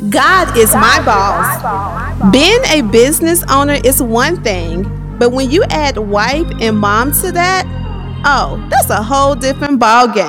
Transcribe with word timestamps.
God 0.00 0.56
is 0.56 0.72
my 0.72 1.02
boss. 1.04 2.32
Being 2.32 2.60
a 2.70 2.80
business 2.80 3.44
owner 3.50 3.76
is 3.84 4.02
one 4.02 4.42
thing, 4.42 4.84
but 5.18 5.32
when 5.32 5.50
you 5.50 5.64
add 5.64 5.98
wife 5.98 6.50
and 6.62 6.78
mom 6.78 7.12
to 7.20 7.30
that, 7.32 7.66
oh, 8.24 8.66
that's 8.70 8.88
a 8.88 9.02
whole 9.02 9.34
different 9.34 9.78
ball 9.78 10.08
game. 10.08 10.24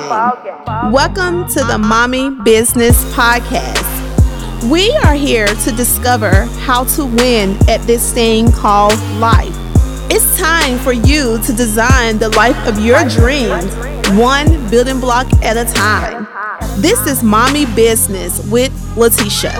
Welcome 0.92 1.48
to 1.48 1.64
the 1.64 1.78
Mommy 1.78 2.28
Business 2.44 3.02
Podcast. 3.14 3.82
We 4.70 4.90
are 5.04 5.14
here 5.14 5.46
to 5.46 5.72
discover 5.72 6.44
how 6.60 6.84
to 6.96 7.06
win 7.06 7.56
at 7.66 7.80
this 7.86 8.12
thing 8.12 8.52
called 8.52 8.98
life. 9.18 9.56
It's 10.10 10.38
time 10.38 10.78
for 10.78 10.92
you 10.92 11.38
to 11.38 11.52
design 11.54 12.18
the 12.18 12.28
life 12.36 12.68
of 12.68 12.84
your 12.84 13.02
dreams, 13.08 13.74
one 14.10 14.68
building 14.68 15.00
block 15.00 15.26
at 15.42 15.56
a 15.56 15.64
time. 15.72 16.28
This 16.78 17.06
is 17.06 17.22
Mommy 17.22 17.66
Business 17.66 18.44
with 18.50 18.72
Letitia. 18.96 19.52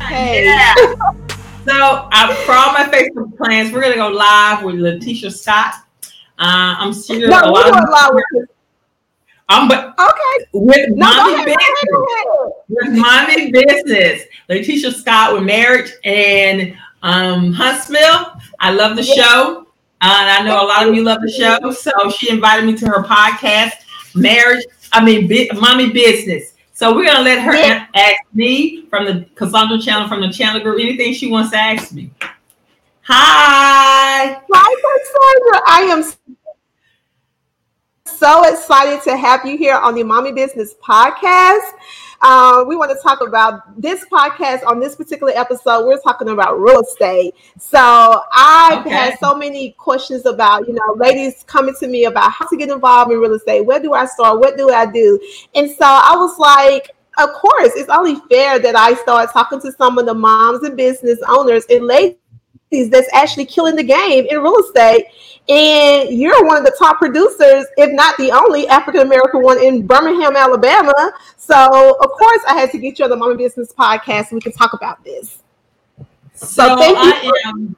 Hey. 0.00 0.44
Yeah. 0.44 0.74
so 1.66 2.08
I, 2.12 2.34
for 2.44 2.52
all 2.52 2.72
my 2.74 2.88
Facebook 2.92 3.36
plans, 3.38 3.72
we're 3.72 3.80
gonna 3.80 3.94
go 3.96 4.08
live 4.08 4.62
with 4.64 4.74
Letitia 4.74 5.30
Scott. 5.30 5.76
Uh, 6.38 6.76
I'm 6.78 6.92
sure 6.92 7.26
no, 7.26 7.40
a 7.40 7.50
lot 7.50 7.68
of 7.68 7.88
live 7.88 8.10
with 8.32 8.50
um, 9.48 9.66
but 9.66 9.98
okay, 9.98 10.46
with 10.52 10.90
no, 10.90 11.06
mommy 11.06 11.44
business, 11.46 11.64
with 12.68 12.92
mommy 12.92 13.50
business, 13.50 14.22
Letitia 14.50 14.92
Scott 14.92 15.32
with 15.32 15.44
marriage 15.44 15.90
and 16.04 16.76
um 17.02 17.54
Huntsville. 17.54 18.38
I 18.60 18.72
love 18.72 18.94
the 18.94 19.02
show. 19.02 19.67
And 20.00 20.30
I 20.30 20.42
know 20.44 20.62
a 20.62 20.66
lot 20.66 20.86
of 20.86 20.94
you 20.94 21.02
love 21.02 21.20
the 21.22 21.30
show. 21.30 21.72
So 21.72 22.10
she 22.10 22.30
invited 22.30 22.66
me 22.66 22.76
to 22.76 22.86
her 22.86 23.02
podcast, 23.02 23.72
Marriage, 24.14 24.64
I 24.92 25.04
mean, 25.04 25.28
bi- 25.28 25.48
Mommy 25.58 25.90
Business. 25.90 26.54
So 26.72 26.94
we're 26.94 27.06
going 27.06 27.16
to 27.16 27.22
let 27.22 27.40
her 27.42 27.56
yeah. 27.56 27.86
ask 27.94 28.16
me 28.32 28.86
from 28.86 29.04
the 29.04 29.26
Cassandra 29.34 29.80
Chandler, 29.80 30.08
from 30.08 30.20
the 30.20 30.32
Chandler 30.32 30.62
Group, 30.62 30.80
anything 30.80 31.12
she 31.12 31.28
wants 31.28 31.50
to 31.50 31.56
ask 31.56 31.92
me. 31.92 32.12
Hi. 33.02 34.40
Hi, 34.52 34.74
Cassandra. 34.84 35.62
I 35.66 35.80
am 35.90 36.04
so 38.06 38.44
excited 38.44 39.02
to 39.10 39.16
have 39.16 39.44
you 39.44 39.58
here 39.58 39.74
on 39.74 39.96
the 39.96 40.04
Mommy 40.04 40.30
Business 40.30 40.74
Podcast. 40.80 41.72
Uh, 42.20 42.64
we 42.66 42.76
want 42.76 42.90
to 42.90 42.98
talk 43.02 43.20
about 43.20 43.80
this 43.80 44.04
podcast 44.10 44.66
on 44.66 44.80
this 44.80 44.96
particular 44.96 45.32
episode. 45.36 45.86
We're 45.86 46.00
talking 46.00 46.28
about 46.30 46.60
real 46.60 46.80
estate. 46.80 47.34
So 47.58 48.22
I've 48.34 48.80
okay. 48.80 48.90
had 48.90 49.18
so 49.20 49.36
many 49.36 49.72
questions 49.72 50.26
about, 50.26 50.66
you 50.66 50.74
know, 50.74 50.94
ladies 50.96 51.44
coming 51.46 51.74
to 51.78 51.86
me 51.86 52.06
about 52.06 52.32
how 52.32 52.48
to 52.48 52.56
get 52.56 52.70
involved 52.70 53.12
in 53.12 53.18
real 53.18 53.34
estate. 53.34 53.60
Where 53.60 53.80
do 53.80 53.92
I 53.92 54.06
start? 54.06 54.40
What 54.40 54.56
do 54.56 54.70
I 54.70 54.86
do? 54.86 55.20
And 55.54 55.70
so 55.70 55.84
I 55.84 56.14
was 56.16 56.38
like, 56.38 56.90
of 57.18 57.30
course, 57.34 57.72
it's 57.74 57.88
only 57.88 58.16
fair 58.30 58.58
that 58.58 58.76
I 58.76 58.94
start 58.94 59.32
talking 59.32 59.60
to 59.60 59.72
some 59.72 59.98
of 59.98 60.06
the 60.06 60.14
moms 60.14 60.62
and 60.62 60.76
business 60.76 61.18
owners 61.28 61.64
and 61.70 61.84
ladies 61.84 62.16
that's 62.70 63.12
actually 63.12 63.46
killing 63.46 63.76
the 63.76 63.82
game 63.82 64.26
in 64.28 64.40
real 64.40 64.56
estate. 64.58 65.06
And 65.48 66.10
you're 66.10 66.44
one 66.44 66.58
of 66.58 66.64
the 66.64 66.74
top 66.78 66.98
producers, 66.98 67.66
if 67.78 67.90
not 67.92 68.16
the 68.18 68.32
only 68.32 68.68
African 68.68 69.00
American 69.00 69.42
one 69.42 69.62
in 69.62 69.86
Birmingham, 69.86 70.36
Alabama. 70.36 71.12
So, 71.38 71.96
of 72.00 72.10
course, 72.10 72.42
I 72.46 72.54
had 72.54 72.70
to 72.72 72.78
get 72.78 72.98
you 72.98 73.06
on 73.06 73.10
the 73.10 73.16
Mama 73.16 73.34
Business 73.34 73.72
podcast 73.72 74.28
so 74.28 74.34
we 74.34 74.42
can 74.42 74.52
talk 74.52 74.74
about 74.74 75.02
this. 75.04 75.42
So, 76.34 76.46
so 76.46 76.76
thank 76.76 76.98
you. 77.24 77.32
I 77.32 77.48
am. 77.48 77.76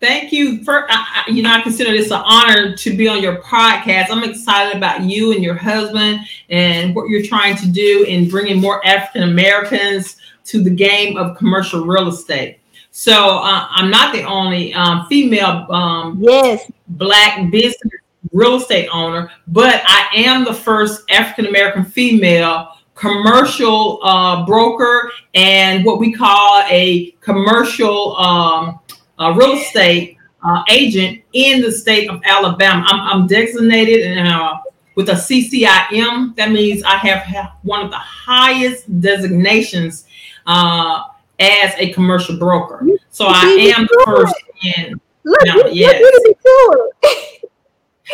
Thank 0.00 0.32
you 0.32 0.64
for 0.64 0.88
you 1.28 1.42
know 1.42 1.52
I 1.52 1.60
consider 1.60 1.92
this 1.92 2.10
an 2.10 2.22
honor 2.24 2.74
to 2.74 2.96
be 2.96 3.06
on 3.06 3.22
your 3.22 3.42
podcast. 3.42 4.06
I'm 4.08 4.24
excited 4.24 4.74
about 4.74 5.02
you 5.02 5.32
and 5.32 5.44
your 5.44 5.56
husband 5.56 6.20
and 6.48 6.94
what 6.94 7.10
you're 7.10 7.22
trying 7.22 7.54
to 7.56 7.68
do 7.68 8.04
in 8.04 8.30
bringing 8.30 8.58
more 8.58 8.84
African 8.86 9.24
Americans 9.24 10.16
to 10.46 10.62
the 10.62 10.70
game 10.70 11.18
of 11.18 11.36
commercial 11.36 11.84
real 11.84 12.08
estate. 12.08 12.60
So 12.92 13.12
uh, 13.12 13.66
I'm 13.68 13.90
not 13.90 14.14
the 14.14 14.24
only 14.24 14.72
um, 14.72 15.06
female 15.06 15.70
um, 15.70 16.16
yes 16.18 16.70
black 16.90 17.50
business 17.50 17.92
real 18.32 18.56
estate 18.56 18.88
owner, 18.92 19.30
but 19.48 19.82
I 19.86 20.08
am 20.14 20.44
the 20.44 20.54
first 20.54 21.02
African 21.10 21.46
American 21.46 21.84
female 21.84 22.68
commercial 22.94 23.98
uh, 24.02 24.44
broker 24.44 25.10
and 25.34 25.84
what 25.86 25.98
we 25.98 26.12
call 26.12 26.62
a 26.68 27.12
commercial 27.22 28.14
um, 28.18 28.78
uh, 29.18 29.32
real 29.32 29.52
estate 29.52 30.18
uh, 30.44 30.62
agent 30.68 31.22
in 31.32 31.62
the 31.62 31.72
state 31.72 32.10
of 32.10 32.20
Alabama. 32.24 32.84
I'm, 32.86 33.00
I'm 33.00 33.26
designated 33.26 34.06
and 34.06 34.28
uh, 34.28 34.58
with 34.96 35.08
a 35.08 35.12
CCIM. 35.12 36.36
That 36.36 36.50
means 36.50 36.82
I 36.82 36.96
have 36.96 37.52
one 37.62 37.82
of 37.82 37.90
the 37.90 37.96
highest 37.96 39.00
designations 39.00 40.06
uh, 40.46 41.04
as 41.38 41.72
a 41.78 41.92
commercial 41.92 42.38
broker. 42.38 42.86
So 43.10 43.26
I 43.26 43.72
am 43.76 43.84
the 43.84 44.02
first 44.04 44.34
in. 44.76 45.00
Look, 45.24 45.44
you, 45.44 45.64
yes. 45.72 46.00
you're 46.00 46.10
beating 46.10 46.22
me 46.24 46.34
to 46.34 46.90
it. 47.02 47.50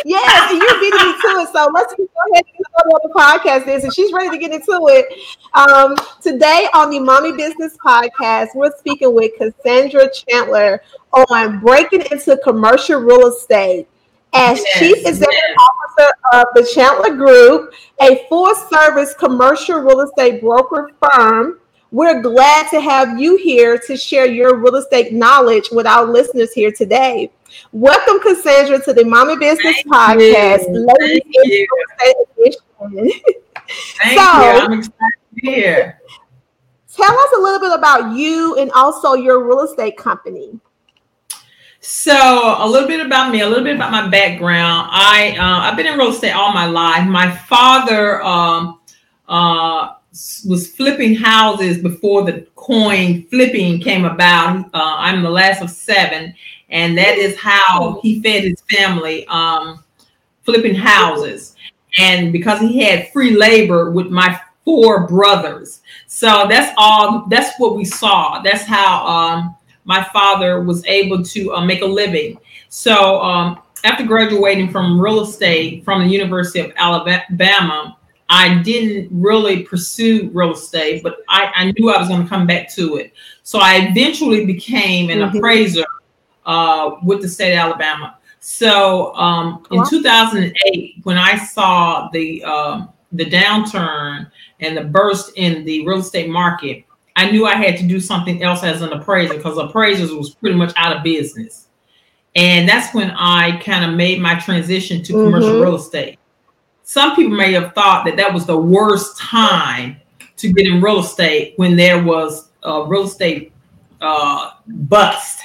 yes, 0.05 0.51
you're 0.51 0.79
beating 0.79 1.07
me 1.07 1.13
to 1.13 1.27
it. 1.41 1.49
So 1.53 1.69
let's 1.73 1.93
go 1.95 2.07
ahead 2.33 2.43
and 2.55 2.65
go 2.75 2.97
to 2.97 2.99
the 3.03 3.13
podcast 3.13 3.67
is, 3.75 3.83
and 3.83 3.93
she's 3.93 4.11
ready 4.13 4.29
to 4.29 4.37
get 4.37 4.51
into 4.51 4.79
it. 4.89 5.05
Um, 5.53 5.95
today 6.21 6.67
on 6.73 6.89
the 6.89 6.99
Mommy 6.99 7.35
Business 7.35 7.77
Podcast, 7.83 8.49
we're 8.55 8.75
speaking 8.77 9.13
with 9.13 9.31
Cassandra 9.37 10.09
Chandler 10.13 10.81
on 11.13 11.59
breaking 11.59 12.01
into 12.11 12.37
commercial 12.43 12.99
real 12.99 13.27
estate 13.27 13.87
as 14.33 14.59
yes, 14.59 14.79
Chief 14.79 14.97
Executive 14.97 15.29
yes. 15.31 15.57
Officer 15.59 16.13
of 16.33 16.45
the 16.53 16.71
Chandler 16.73 17.15
Group, 17.15 17.73
a 18.01 18.25
full 18.27 18.53
service 18.53 19.13
commercial 19.13 19.79
real 19.79 20.01
estate 20.01 20.41
broker 20.41 20.91
firm 21.01 21.59
we're 21.91 22.21
glad 22.21 22.69
to 22.69 22.81
have 22.81 23.19
you 23.19 23.37
here 23.37 23.77
to 23.87 23.95
share 23.95 24.25
your 24.25 24.57
real 24.57 24.75
estate 24.75 25.13
knowledge 25.13 25.69
with 25.71 25.87
our 25.87 26.05
listeners 26.05 26.51
here 26.53 26.71
today. 26.71 27.31
Welcome, 27.71 28.19
Cassandra, 28.19 28.83
to 28.83 28.93
the 28.93 29.05
Mommy 29.05 29.37
Business 29.37 29.75
Thank 29.75 29.87
Podcast. 29.87 30.65
Ladies 30.67 31.21
Thank 31.97 32.27
you. 32.37 33.21
Thank 34.01 34.19
so, 34.19 34.41
you. 34.41 34.59
I'm 34.59 34.73
excited 34.73 34.91
to 34.99 35.35
be 35.35 35.47
here. 35.53 36.01
Tell 36.93 37.13
us 37.13 37.29
a 37.37 37.41
little 37.41 37.59
bit 37.59 37.77
about 37.77 38.17
you 38.17 38.57
and 38.57 38.71
also 38.71 39.13
your 39.13 39.47
real 39.47 39.61
estate 39.61 39.97
company. 39.97 40.59
So, 41.79 42.55
a 42.57 42.67
little 42.67 42.87
bit 42.87 43.05
about 43.05 43.31
me, 43.31 43.41
a 43.41 43.47
little 43.47 43.63
bit 43.63 43.75
about 43.75 43.91
my 43.91 44.09
background. 44.09 44.89
I 44.91 45.37
uh, 45.39 45.69
I've 45.69 45.77
been 45.77 45.85
in 45.85 45.97
real 45.97 46.09
estate 46.09 46.31
all 46.31 46.51
my 46.51 46.65
life. 46.65 47.07
My 47.07 47.31
father 47.31 48.21
um, 48.23 48.81
uh, 49.27 49.93
was 50.45 50.67
flipping 50.67 51.15
houses 51.15 51.77
before 51.77 52.23
the 52.23 52.47
coin 52.55 53.23
flipping 53.29 53.79
came 53.79 54.05
about. 54.05 54.65
Uh, 54.73 54.95
I'm 54.97 55.23
the 55.23 55.29
last 55.29 55.61
of 55.61 55.69
seven, 55.69 56.33
and 56.69 56.97
that 56.97 57.17
is 57.17 57.37
how 57.37 57.99
he 58.01 58.21
fed 58.21 58.43
his 58.43 58.61
family, 58.69 59.25
um, 59.27 59.83
flipping 60.43 60.75
houses. 60.75 61.55
And 61.99 62.31
because 62.31 62.59
he 62.59 62.79
had 62.79 63.11
free 63.11 63.35
labor 63.35 63.91
with 63.91 64.07
my 64.07 64.39
four 64.65 65.07
brothers, 65.07 65.81
so 66.07 66.45
that's 66.49 66.73
all. 66.77 67.25
That's 67.27 67.57
what 67.57 67.75
we 67.75 67.85
saw. 67.85 68.41
That's 68.41 68.63
how 68.63 69.05
um, 69.05 69.55
my 69.85 70.03
father 70.05 70.61
was 70.61 70.85
able 70.85 71.23
to 71.23 71.53
uh, 71.53 71.65
make 71.65 71.81
a 71.81 71.85
living. 71.85 72.37
So 72.69 73.21
um, 73.21 73.61
after 73.83 74.03
graduating 74.03 74.69
from 74.69 74.99
real 74.99 75.21
estate 75.21 75.85
from 75.85 76.03
the 76.03 76.09
University 76.09 76.59
of 76.59 76.73
Alabama, 76.75 77.97
I 78.29 78.61
didn't 78.61 79.09
really 79.11 79.63
pursue 79.63 80.29
real 80.33 80.51
estate, 80.51 81.01
but 81.01 81.17
I, 81.29 81.51
I 81.55 81.71
knew 81.71 81.89
I 81.89 81.99
was 81.99 82.09
going 82.09 82.23
to 82.23 82.29
come 82.29 82.45
back 82.45 82.73
to 82.75 82.97
it. 82.97 83.13
So 83.43 83.59
I 83.59 83.87
eventually 83.89 84.45
became 84.45 85.09
an 85.09 85.19
mm-hmm. 85.19 85.37
appraiser 85.37 85.85
uh, 86.45 86.97
with 87.03 87.21
the 87.21 87.29
state 87.29 87.53
of 87.53 87.59
Alabama. 87.59 88.17
So 88.39 89.15
um, 89.15 89.65
in 89.71 89.85
2008, 89.87 90.95
when 91.03 91.17
I 91.17 91.37
saw 91.37 92.09
the 92.11 92.43
uh, 92.45 92.85
the 93.13 93.25
downturn 93.25 94.29
and 94.59 94.77
the 94.77 94.83
burst 94.83 95.31
in 95.37 95.63
the 95.63 95.87
real 95.87 95.99
estate 95.99 96.29
market, 96.29 96.85
I 97.15 97.31
knew 97.31 97.45
I 97.45 97.55
had 97.55 97.77
to 97.77 97.83
do 97.87 97.99
something 97.99 98.43
else 98.43 98.63
as 98.63 98.81
an 98.81 98.91
appraiser 98.91 99.35
because 99.35 99.57
appraisers 99.57 100.11
was 100.11 100.35
pretty 100.35 100.55
much 100.55 100.73
out 100.75 100.95
of 100.95 101.03
business. 101.03 101.67
And 102.35 102.69
that's 102.69 102.93
when 102.93 103.11
I 103.11 103.57
kind 103.57 103.89
of 103.89 103.97
made 103.97 104.21
my 104.21 104.35
transition 104.35 105.01
to 105.03 105.13
commercial 105.13 105.49
mm-hmm. 105.49 105.63
real 105.63 105.75
estate 105.75 106.19
some 106.89 107.17
people 107.17 107.35
may 107.35 107.51
have 107.51 107.73
thought 107.73 108.05
that 108.05 108.15
that 108.15 108.33
was 108.33 108.45
the 108.45 108.57
worst 108.57 109.17
time 109.17 109.97
to 110.37 110.53
get 110.53 110.65
in 110.65 110.79
real 110.79 110.99
estate 110.99 111.53
when 111.57 111.75
there 111.75 112.01
was 112.01 112.47
a 112.63 112.85
real 112.87 113.03
estate 113.03 113.51
uh, 113.99 114.51
bust. 114.65 115.41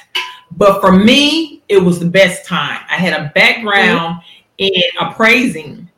But 0.52 0.80
for 0.80 0.92
me, 0.92 1.64
it 1.68 1.78
was 1.78 1.98
the 1.98 2.06
best 2.06 2.46
time. 2.46 2.78
I 2.88 2.94
had 2.94 3.20
a 3.20 3.32
background 3.34 4.22
mm-hmm. 4.22 4.64
in 4.64 4.82
appraising 5.00 5.90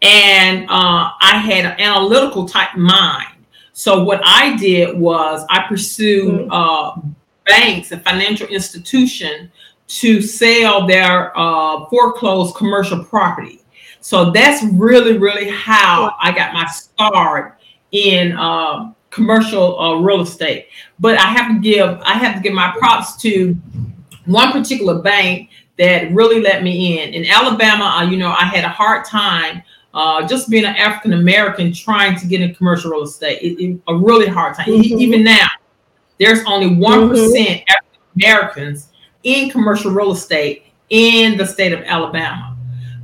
and 0.00 0.64
uh, 0.70 1.10
I 1.20 1.36
had 1.36 1.66
an 1.66 1.78
analytical 1.78 2.48
type 2.48 2.74
mind. 2.74 3.44
So 3.74 4.04
what 4.04 4.22
I 4.24 4.56
did 4.56 4.96
was 4.96 5.44
I 5.50 5.66
pursued 5.68 6.48
mm-hmm. 6.48 6.50
uh, 6.50 6.98
banks 7.44 7.92
and 7.92 8.02
financial 8.02 8.46
institution 8.46 9.52
to 9.88 10.22
sell 10.22 10.86
their 10.86 11.38
uh, 11.38 11.84
foreclosed 11.90 12.56
commercial 12.56 13.04
property. 13.04 13.60
So 14.00 14.30
that's 14.30 14.64
really, 14.72 15.18
really 15.18 15.48
how 15.48 16.14
I 16.20 16.32
got 16.32 16.54
my 16.54 16.66
start 16.66 17.58
in 17.92 18.32
uh, 18.32 18.92
commercial 19.10 19.78
uh, 19.80 19.94
real 19.96 20.20
estate. 20.20 20.68
But 20.98 21.18
I 21.18 21.26
have 21.26 21.54
to 21.54 21.60
give 21.60 22.00
I 22.02 22.12
have 22.12 22.36
to 22.36 22.40
give 22.40 22.52
my 22.52 22.74
props 22.78 23.20
to 23.22 23.54
one 24.26 24.52
particular 24.52 25.00
bank 25.00 25.50
that 25.78 26.12
really 26.12 26.40
let 26.40 26.62
me 26.62 27.00
in. 27.00 27.14
In 27.14 27.26
Alabama, 27.26 27.84
uh, 27.84 28.02
you 28.02 28.16
know, 28.16 28.30
I 28.30 28.44
had 28.44 28.64
a 28.64 28.68
hard 28.68 29.04
time 29.04 29.62
uh, 29.94 30.26
just 30.26 30.50
being 30.50 30.64
an 30.64 30.76
African 30.76 31.14
American 31.14 31.72
trying 31.72 32.18
to 32.18 32.26
get 32.26 32.40
in 32.40 32.54
commercial 32.54 32.90
real 32.90 33.02
estate. 33.02 33.40
It, 33.42 33.62
it, 33.62 33.80
a 33.88 33.96
really 33.96 34.26
hard 34.26 34.54
time. 34.54 34.66
Mm-hmm. 34.66 34.98
Even 34.98 35.24
now, 35.24 35.48
there's 36.18 36.40
only 36.46 36.76
one 36.76 37.10
mm-hmm. 37.10 37.62
African 37.68 38.00
Americans 38.16 38.88
in 39.22 39.50
commercial 39.50 39.90
real 39.90 40.12
estate 40.12 40.64
in 40.90 41.36
the 41.36 41.46
state 41.46 41.72
of 41.72 41.80
Alabama. 41.82 42.57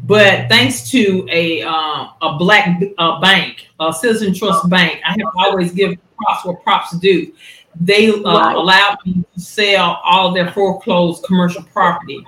But 0.06 0.50
thanks 0.50 0.90
to 0.90 1.26
a 1.30 1.62
uh, 1.62 2.08
a 2.20 2.36
black 2.38 2.82
uh, 2.98 3.20
bank, 3.20 3.68
a 3.80 3.92
Citizen 3.92 4.34
Trust 4.34 4.68
Bank, 4.68 5.00
I 5.04 5.12
have 5.12 5.32
always 5.36 5.72
given 5.72 5.98
props 6.18 6.44
what 6.44 6.62
props 6.62 6.98
do. 6.98 7.32
They 7.80 8.10
uh, 8.10 8.20
right. 8.22 8.54
allowed 8.54 8.98
me 9.06 9.24
to 9.34 9.40
sell 9.40 10.00
all 10.04 10.32
their 10.32 10.50
foreclosed 10.52 11.24
commercial 11.24 11.62
property, 11.62 12.24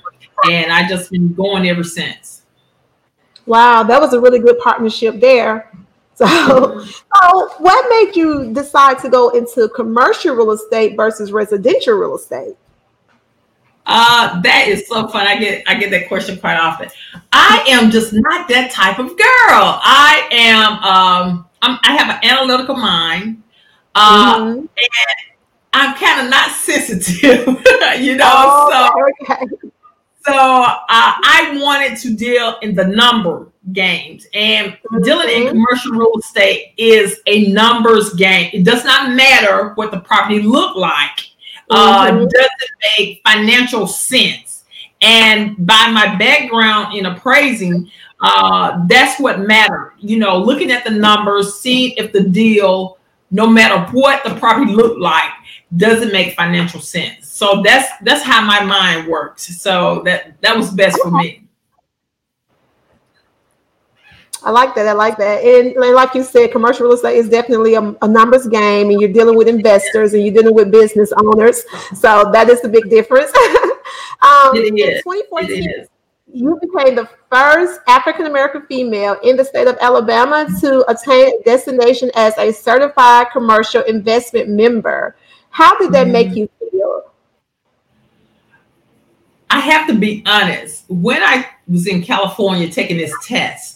and 0.50 0.72
I 0.72 0.88
just 0.88 1.10
been 1.10 1.34
going 1.34 1.68
ever 1.68 1.84
since. 1.84 2.42
Wow, 3.44 3.82
that 3.82 4.00
was 4.00 4.14
a 4.14 4.20
really 4.20 4.38
good 4.38 4.58
partnership 4.58 5.20
there. 5.20 5.70
So, 6.14 6.82
so 6.82 7.48
what 7.58 7.86
made 7.90 8.16
you 8.16 8.54
decide 8.54 8.98
to 9.00 9.10
go 9.10 9.28
into 9.30 9.68
commercial 9.68 10.34
real 10.34 10.52
estate 10.52 10.96
versus 10.96 11.30
residential 11.30 11.92
real 11.92 12.16
estate? 12.16 12.56
Uh, 13.86 14.40
that 14.40 14.66
is 14.66 14.86
so 14.88 15.06
fun. 15.08 15.26
I 15.26 15.38
get 15.38 15.62
I 15.68 15.74
get 15.76 15.90
that 15.92 16.08
question 16.08 16.38
quite 16.38 16.58
often. 16.58 16.88
I 17.32 17.64
am 17.68 17.90
just 17.90 18.12
not 18.12 18.48
that 18.48 18.72
type 18.72 18.98
of 18.98 19.06
girl. 19.06 19.18
I 19.82 20.28
am 20.32 20.72
um 20.82 21.48
I'm, 21.62 21.78
i 21.84 21.96
have 21.96 22.10
an 22.10 22.28
analytical 22.28 22.76
mind. 22.76 23.42
Uh, 23.94 24.38
mm-hmm. 24.38 24.58
and 24.58 24.68
I'm 25.72 25.94
kind 25.96 26.24
of 26.24 26.30
not 26.30 26.50
sensitive, 26.50 27.46
you 28.00 28.16
know. 28.16 28.24
Oh, 28.26 29.08
so 29.24 29.34
okay. 29.34 29.46
so 30.26 30.32
uh, 30.32 30.76
I 30.88 31.58
wanted 31.62 31.96
to 32.00 32.14
deal 32.14 32.58
in 32.62 32.74
the 32.74 32.86
number 32.86 33.48
games, 33.72 34.26
and 34.34 34.72
mm-hmm. 34.72 35.02
dealing 35.02 35.28
in 35.30 35.48
commercial 35.48 35.92
real 35.92 36.12
estate 36.18 36.74
is 36.76 37.20
a 37.26 37.50
numbers 37.52 38.12
game. 38.14 38.50
It 38.52 38.64
does 38.64 38.84
not 38.84 39.14
matter 39.14 39.72
what 39.74 39.90
the 39.92 40.00
property 40.00 40.42
looked 40.42 40.76
like 40.76 41.20
uh, 41.70 42.10
mm-hmm. 42.10 42.26
doesn't 42.26 42.98
make 42.98 43.20
financial 43.26 43.86
sense. 43.86 44.64
And 45.02 45.54
by 45.66 45.88
my 45.88 46.16
background 46.16 46.96
in 46.96 47.06
appraising, 47.06 47.90
uh, 48.20 48.84
that's 48.86 49.20
what 49.20 49.40
mattered. 49.40 49.94
You 49.98 50.18
know, 50.18 50.38
looking 50.38 50.70
at 50.70 50.84
the 50.84 50.90
numbers, 50.90 51.58
seeing 51.60 51.94
if 51.96 52.12
the 52.12 52.28
deal, 52.28 52.98
no 53.30 53.46
matter 53.46 53.90
what 53.92 54.24
the 54.24 54.34
property 54.36 54.72
looked 54.72 54.98
like, 54.98 55.30
doesn't 55.76 56.12
make 56.12 56.34
financial 56.34 56.80
sense. 56.80 57.28
So 57.28 57.62
that's 57.62 57.88
that's 58.02 58.22
how 58.22 58.42
my 58.42 58.64
mind 58.64 59.08
works. 59.08 59.60
So 59.60 60.02
that 60.04 60.40
that 60.40 60.56
was 60.56 60.70
best 60.70 60.98
for 61.02 61.10
me. 61.10 61.45
I 64.44 64.50
like 64.50 64.74
that. 64.74 64.86
I 64.86 64.92
like 64.92 65.16
that. 65.18 65.42
And 65.42 65.74
like 65.94 66.14
you 66.14 66.22
said, 66.22 66.52
commercial 66.52 66.86
real 66.86 66.94
estate 66.94 67.16
is 67.16 67.28
definitely 67.28 67.74
a, 67.74 67.94
a, 68.02 68.08
numbers 68.08 68.46
game, 68.46 68.90
and 68.90 69.00
you're 69.00 69.12
dealing 69.12 69.36
with 69.36 69.48
investors 69.48 70.14
and 70.14 70.24
you're 70.24 70.34
dealing 70.34 70.54
with 70.54 70.70
business 70.70 71.12
owners. 71.16 71.64
So 71.94 72.30
that 72.32 72.48
is 72.48 72.60
the 72.60 72.68
big 72.68 72.88
difference. 72.90 73.30
um, 74.22 74.56
in 74.56 74.76
2014, 74.76 75.86
you 76.32 76.58
became 76.60 76.94
the 76.94 77.08
first 77.32 77.80
African 77.88 78.26
American 78.26 78.66
female 78.66 79.16
in 79.22 79.36
the 79.36 79.44
state 79.44 79.68
of 79.68 79.76
Alabama 79.80 80.46
to 80.60 80.84
attain 80.90 81.40
a 81.40 81.42
destination 81.44 82.10
as 82.14 82.36
a 82.38 82.52
certified 82.52 83.28
commercial 83.32 83.82
investment 83.82 84.48
member. 84.48 85.16
How 85.50 85.78
did 85.78 85.92
that 85.92 86.04
mm-hmm. 86.04 86.12
make 86.12 86.36
you 86.36 86.48
feel? 86.58 87.12
I 89.48 89.60
have 89.60 89.86
to 89.88 89.94
be 89.94 90.22
honest. 90.26 90.84
When 90.88 91.22
I 91.22 91.46
was 91.66 91.86
in 91.86 92.02
California 92.02 92.68
taking 92.68 92.98
this 92.98 93.14
test, 93.24 93.75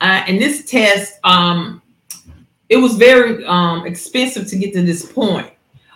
uh, 0.00 0.24
and 0.26 0.40
this 0.40 0.70
test, 0.70 1.18
um, 1.24 1.82
it 2.68 2.76
was 2.76 2.96
very 2.96 3.44
um, 3.46 3.86
expensive 3.86 4.46
to 4.48 4.56
get 4.56 4.72
to 4.74 4.82
this 4.82 5.10
point. 5.10 5.50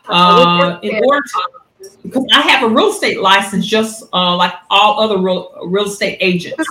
Uh, 0.08 0.81
in 0.82 1.02
order 1.04 1.22
to, 1.22 1.90
because 2.02 2.26
I 2.34 2.40
have 2.43 2.64
a 2.64 2.69
real 2.69 2.90
estate 2.90 3.20
license, 3.20 3.64
just 3.66 4.04
uh, 4.12 4.37
like 4.37 4.52
all 4.70 5.00
other 5.00 5.19
real, 5.19 5.54
real 5.64 5.84
estate 5.84 6.19
agents, 6.20 6.64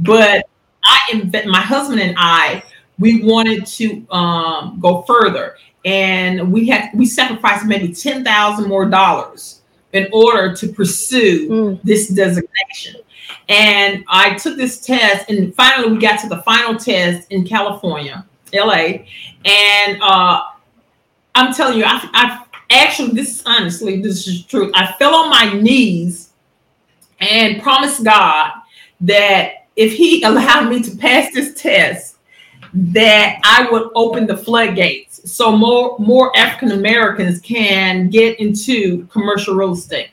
but 0.00 0.48
I 0.84 1.30
my 1.46 1.60
husband 1.60 2.00
and 2.00 2.14
I 2.18 2.62
we 2.98 3.22
wanted 3.24 3.66
to 3.66 4.06
um, 4.10 4.78
go 4.80 5.02
further, 5.02 5.56
and 5.84 6.52
we 6.52 6.68
had 6.68 6.90
we 6.94 7.06
sacrificed 7.06 7.66
maybe 7.66 7.92
ten 7.92 8.22
thousand 8.22 8.68
more 8.68 8.88
dollars 8.88 9.62
in 9.92 10.08
order 10.12 10.54
to 10.54 10.68
pursue 10.68 11.48
mm. 11.48 11.82
this 11.82 12.08
designation. 12.08 13.00
And 13.48 14.04
I 14.08 14.34
took 14.34 14.56
this 14.56 14.80
test, 14.80 15.28
and 15.28 15.54
finally 15.54 15.92
we 15.92 15.98
got 15.98 16.20
to 16.20 16.28
the 16.28 16.42
final 16.42 16.78
test 16.78 17.30
in 17.30 17.46
California, 17.46 18.24
LA. 18.52 19.04
And 19.44 20.00
uh, 20.00 20.42
I'm 21.34 21.52
telling 21.52 21.78
you, 21.78 21.84
I, 21.84 22.08
I 22.12 22.44
actually, 22.70 23.12
this 23.12 23.40
is 23.40 23.42
honestly, 23.44 24.00
this 24.00 24.26
is 24.26 24.44
true. 24.46 24.70
I 24.74 24.92
fell 24.98 25.14
on 25.14 25.30
my 25.30 25.52
knees 25.52 26.30
and 27.20 27.62
promised 27.62 28.02
God 28.02 28.52
that 29.02 29.66
if 29.76 29.92
He 29.92 30.22
allowed 30.24 30.70
me 30.70 30.82
to 30.82 30.96
pass 30.96 31.32
this 31.34 31.60
test, 31.60 32.16
that 32.72 33.40
I 33.44 33.70
would 33.70 33.90
open 33.94 34.26
the 34.26 34.36
floodgates 34.36 35.30
so 35.30 35.56
more 35.56 35.96
more 36.00 36.36
African 36.36 36.72
Americans 36.72 37.40
can 37.40 38.10
get 38.10 38.40
into 38.40 39.06
commercial 39.06 39.54
real 39.54 39.74
estate. 39.74 40.10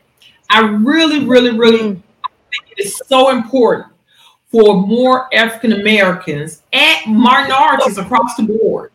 I 0.50 0.62
really, 0.62 1.26
really, 1.26 1.58
really 1.58 1.80
mm 1.80 2.02
is 2.86 3.02
so 3.08 3.30
important 3.30 3.88
for 4.52 4.86
more 4.86 5.34
African 5.34 5.74
Americans 5.74 6.64
and 6.74 7.16
minorities 7.16 7.98
across 7.98 8.36
the 8.36 8.44
board 8.44 8.92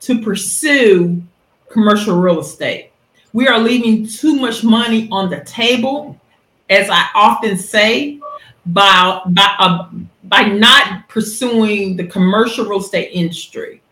to 0.00 0.20
pursue 0.20 1.22
commercial 1.70 2.20
real 2.20 2.40
estate. 2.40 2.90
We 3.32 3.48
are 3.48 3.58
leaving 3.58 4.06
too 4.06 4.36
much 4.36 4.64
money 4.64 5.08
on 5.10 5.30
the 5.30 5.40
table, 5.44 6.20
as 6.68 6.90
I 6.90 7.06
often 7.14 7.56
say, 7.56 8.18
by 8.66 9.20
by 9.28 9.54
uh, 9.58 9.88
by 10.24 10.42
not 10.42 11.08
pursuing 11.08 11.96
the 11.96 12.06
commercial 12.06 12.66
real 12.66 12.80
estate 12.80 13.10
industry. 13.12 13.82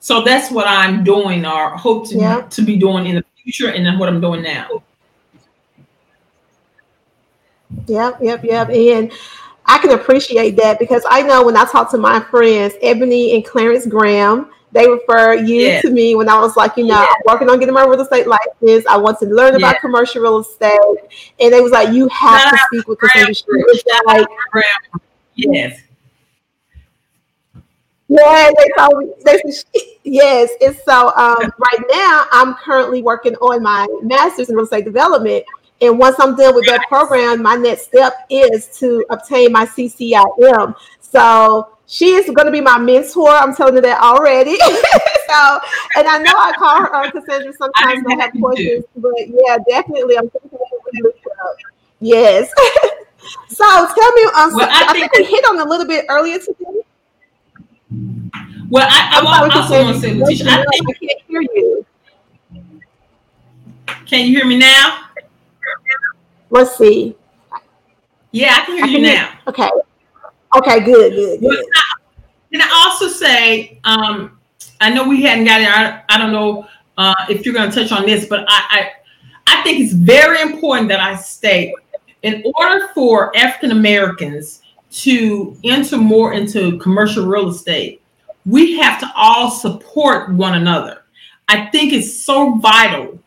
So 0.00 0.22
that's 0.22 0.50
what 0.50 0.66
I'm 0.66 1.04
doing, 1.04 1.44
or 1.44 1.76
hope 1.76 2.08
to, 2.08 2.16
yeah. 2.16 2.40
to 2.42 2.62
be 2.62 2.76
doing 2.76 3.06
in 3.06 3.16
the 3.16 3.24
future, 3.42 3.70
and 3.70 3.84
then 3.84 3.98
what 3.98 4.08
I'm 4.08 4.20
doing 4.20 4.42
now. 4.42 4.82
Yep, 7.86 8.18
yep, 8.22 8.44
yep. 8.44 8.70
And 8.70 9.12
I 9.66 9.78
can 9.78 9.90
appreciate 9.90 10.56
that 10.56 10.78
because 10.78 11.04
I 11.08 11.22
know 11.22 11.44
when 11.44 11.56
I 11.56 11.64
talk 11.64 11.90
to 11.90 11.98
my 11.98 12.20
friends, 12.20 12.74
Ebony 12.82 13.34
and 13.34 13.44
Clarence 13.44 13.86
Graham, 13.86 14.50
they 14.72 14.88
refer 14.88 15.34
you 15.34 15.60
yeah. 15.60 15.80
to 15.80 15.90
me 15.90 16.14
when 16.14 16.28
I 16.28 16.38
was 16.38 16.56
like, 16.56 16.76
you 16.76 16.84
know, 16.84 17.00
yeah. 17.00 17.06
I'm 17.06 17.22
working 17.26 17.48
on 17.48 17.58
getting 17.58 17.74
my 17.74 17.84
real 17.84 18.00
estate 18.00 18.26
license. 18.26 18.86
I 18.86 18.96
want 18.96 19.18
to 19.20 19.26
learn 19.26 19.52
yeah. 19.52 19.70
about 19.70 19.80
commercial 19.80 20.22
real 20.22 20.38
estate. 20.38 20.78
And 21.40 21.52
they 21.52 21.60
was 21.60 21.72
like, 21.72 21.92
you 21.94 22.08
have 22.08 22.50
to 22.50 22.58
speak 22.66 22.88
with 22.88 22.98
Cassandra 22.98 23.34
Street. 23.34 23.64
Like, 24.06 24.26
yes. 25.34 25.80
Yeah, 28.08 28.50
they 28.56 28.68
told 28.78 28.98
me. 28.98 29.12
They, 29.22 29.42
yes, 30.02 30.50
and 30.62 30.74
so 30.84 31.08
um, 31.14 31.52
right 31.58 31.84
now 31.90 32.24
I'm 32.32 32.54
currently 32.54 33.02
working 33.02 33.34
on 33.36 33.62
my 33.62 33.86
master's 34.02 34.48
in 34.48 34.56
real 34.56 34.64
estate 34.64 34.86
development, 34.86 35.44
and 35.80 35.98
once 35.98 36.16
I'm 36.18 36.34
done 36.36 36.54
with 36.54 36.66
that 36.66 36.86
program, 36.88 37.42
my 37.42 37.54
next 37.54 37.84
step 37.84 38.26
is 38.30 38.66
to 38.78 39.04
obtain 39.10 39.52
my 39.52 39.64
CCIM. 39.64 40.74
So 41.00 41.68
she 41.86 42.14
is 42.14 42.26
going 42.26 42.46
to 42.46 42.52
be 42.52 42.60
my 42.60 42.78
mentor. 42.78 43.30
I'm 43.30 43.54
telling 43.54 43.76
you 43.76 43.80
that 43.82 44.00
already. 44.00 44.56
so, 44.58 45.60
and 45.96 46.06
I 46.06 46.18
know 46.18 46.32
I 46.34 46.52
call 46.58 46.80
her 46.80 46.94
uh, 46.94 47.10
Cassandra 47.10 47.52
sometimes 47.54 48.04
I 48.10 48.22
have 48.22 48.32
questions, 48.40 48.84
but 48.96 49.12
yeah, 49.28 49.58
definitely, 49.68 50.18
I'm 50.18 50.28
thinking 50.30 50.58
Yes. 52.00 52.50
so 53.48 53.64
tell 53.64 54.12
me, 54.12 54.22
um, 54.36 54.54
well, 54.54 54.58
so 54.58 54.64
I, 54.64 54.86
I, 54.88 54.92
think, 54.92 55.12
we 55.12 55.24
hit 55.24 55.44
on 55.48 55.58
a 55.60 55.64
little 55.64 55.86
bit 55.86 56.06
earlier 56.08 56.38
today. 56.38 56.82
Well, 58.68 58.86
I, 58.88 59.20
I, 59.20 59.24
I 59.24 59.48
also 59.56 59.82
want 59.82 59.94
to 59.94 60.00
say, 60.00 60.14
Letitia, 60.14 60.50
I, 60.50 60.64
think, 60.70 60.88
I 60.88 61.06
can't 61.06 61.22
hear 61.26 61.42
you. 61.42 61.86
Can 64.06 64.26
you 64.26 64.36
hear 64.36 64.46
me 64.46 64.58
now? 64.58 65.07
Let's 66.50 66.76
see. 66.76 67.16
Yeah, 68.32 68.56
I 68.56 68.64
can 68.64 68.76
hear 68.76 68.84
I 68.84 68.88
you 68.88 69.00
now. 69.00 69.38
Okay. 69.46 69.70
Okay, 70.56 70.80
good, 70.84 71.12
good, 71.12 71.40
good. 71.40 71.64
Can 72.52 72.62
I 72.62 72.84
also 72.86 73.08
say, 73.08 73.80
um, 73.84 74.38
I 74.80 74.90
know 74.90 75.08
we 75.08 75.22
hadn't 75.22 75.44
got 75.44 75.60
it. 75.60 75.68
I, 75.68 76.02
I 76.08 76.18
don't 76.18 76.32
know 76.32 76.66
uh, 76.96 77.14
if 77.28 77.44
you're 77.44 77.54
going 77.54 77.70
to 77.70 77.74
touch 77.74 77.92
on 77.92 78.06
this, 78.06 78.26
but 78.26 78.44
I, 78.48 78.62
I, 78.70 78.90
I 79.46 79.62
think 79.62 79.80
it's 79.80 79.92
very 79.92 80.40
important 80.40 80.88
that 80.88 81.00
I 81.00 81.16
state 81.16 81.74
in 82.22 82.42
order 82.58 82.88
for 82.94 83.36
African 83.36 83.70
Americans 83.70 84.62
to 84.90 85.56
enter 85.64 85.96
more 85.96 86.32
into 86.32 86.78
commercial 86.78 87.26
real 87.26 87.48
estate, 87.50 88.02
we 88.46 88.78
have 88.78 88.98
to 89.00 89.10
all 89.14 89.50
support 89.50 90.32
one 90.32 90.54
another. 90.54 91.04
I 91.48 91.66
think 91.66 91.92
it's 91.92 92.22
so 92.22 92.56
vital 92.56 93.18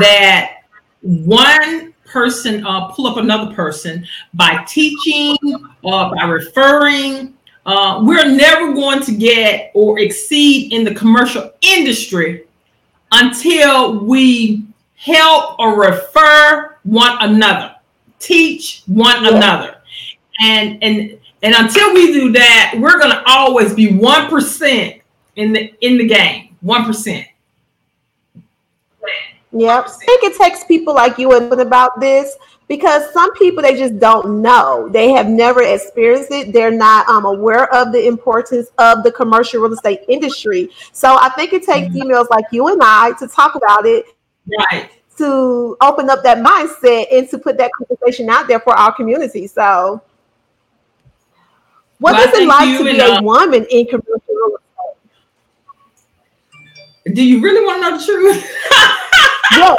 that 0.00 0.62
one 1.00 1.93
person 2.14 2.64
uh, 2.64 2.86
pull 2.92 3.08
up 3.08 3.16
another 3.16 3.52
person 3.52 4.06
by 4.34 4.64
teaching 4.68 5.36
or 5.82 6.14
by 6.14 6.24
referring. 6.24 7.34
Uh, 7.66 8.00
we're 8.04 8.30
never 8.30 8.72
going 8.72 9.02
to 9.02 9.12
get 9.12 9.72
or 9.74 9.98
exceed 9.98 10.72
in 10.72 10.84
the 10.84 10.94
commercial 10.94 11.50
industry 11.60 12.44
until 13.10 13.98
we 14.04 14.62
help 14.94 15.58
or 15.58 15.80
refer 15.80 16.76
one 16.84 17.16
another, 17.20 17.74
teach 18.20 18.82
one 18.86 19.24
yeah. 19.24 19.36
another. 19.36 19.76
And 20.40 20.82
and 20.82 21.18
and 21.42 21.54
until 21.54 21.94
we 21.94 22.12
do 22.12 22.32
that, 22.32 22.76
we're 22.78 22.98
gonna 22.98 23.22
always 23.26 23.74
be 23.74 23.96
one 23.96 24.28
percent 24.30 25.00
in 25.36 25.52
the 25.52 25.74
in 25.80 25.98
the 25.98 26.06
game. 26.06 26.56
One 26.60 26.84
percent. 26.84 27.26
Yep. 29.54 29.86
I 29.86 29.90
think 30.04 30.24
it 30.24 30.36
takes 30.36 30.64
people 30.64 30.94
like 30.94 31.16
you 31.16 31.32
and 31.32 31.60
about 31.60 32.00
this 32.00 32.36
because 32.66 33.12
some 33.12 33.32
people 33.34 33.62
they 33.62 33.76
just 33.76 34.00
don't 34.00 34.42
know. 34.42 34.88
They 34.88 35.12
have 35.12 35.28
never 35.28 35.62
experienced 35.62 36.32
it. 36.32 36.52
They're 36.52 36.72
not 36.72 37.08
um, 37.08 37.24
aware 37.24 37.72
of 37.72 37.92
the 37.92 38.04
importance 38.06 38.70
of 38.78 39.04
the 39.04 39.12
commercial 39.12 39.62
real 39.62 39.72
estate 39.72 40.00
industry. 40.08 40.70
So 40.92 41.16
I 41.20 41.28
think 41.30 41.52
it 41.52 41.62
takes 41.62 41.88
mm-hmm. 41.88 42.10
emails 42.10 42.28
like 42.30 42.46
you 42.50 42.66
and 42.66 42.80
I 42.82 43.12
to 43.20 43.28
talk 43.28 43.54
about 43.54 43.86
it. 43.86 44.06
Right. 44.72 44.90
To 45.18 45.76
open 45.80 46.10
up 46.10 46.24
that 46.24 46.38
mindset 46.38 47.06
and 47.12 47.28
to 47.30 47.38
put 47.38 47.56
that 47.58 47.70
conversation 47.78 48.28
out 48.28 48.48
there 48.48 48.58
for 48.58 48.74
our 48.74 48.92
community. 48.92 49.46
So 49.46 50.02
what 52.00 52.14
well, 52.14 52.28
is 52.28 52.34
it 52.34 52.48
like 52.48 52.76
to 52.78 52.84
be 52.84 52.98
a 52.98 53.14
uh, 53.14 53.22
woman 53.22 53.64
in 53.70 53.86
commercial 53.86 54.20
real 54.28 54.56
estate? 57.06 57.14
Do 57.14 57.22
you 57.24 57.40
really 57.40 57.64
want 57.64 57.82
to 57.82 57.90
know 57.90 57.98
the 57.98 58.04
truth? 58.04 58.50
yeah. 59.52 59.74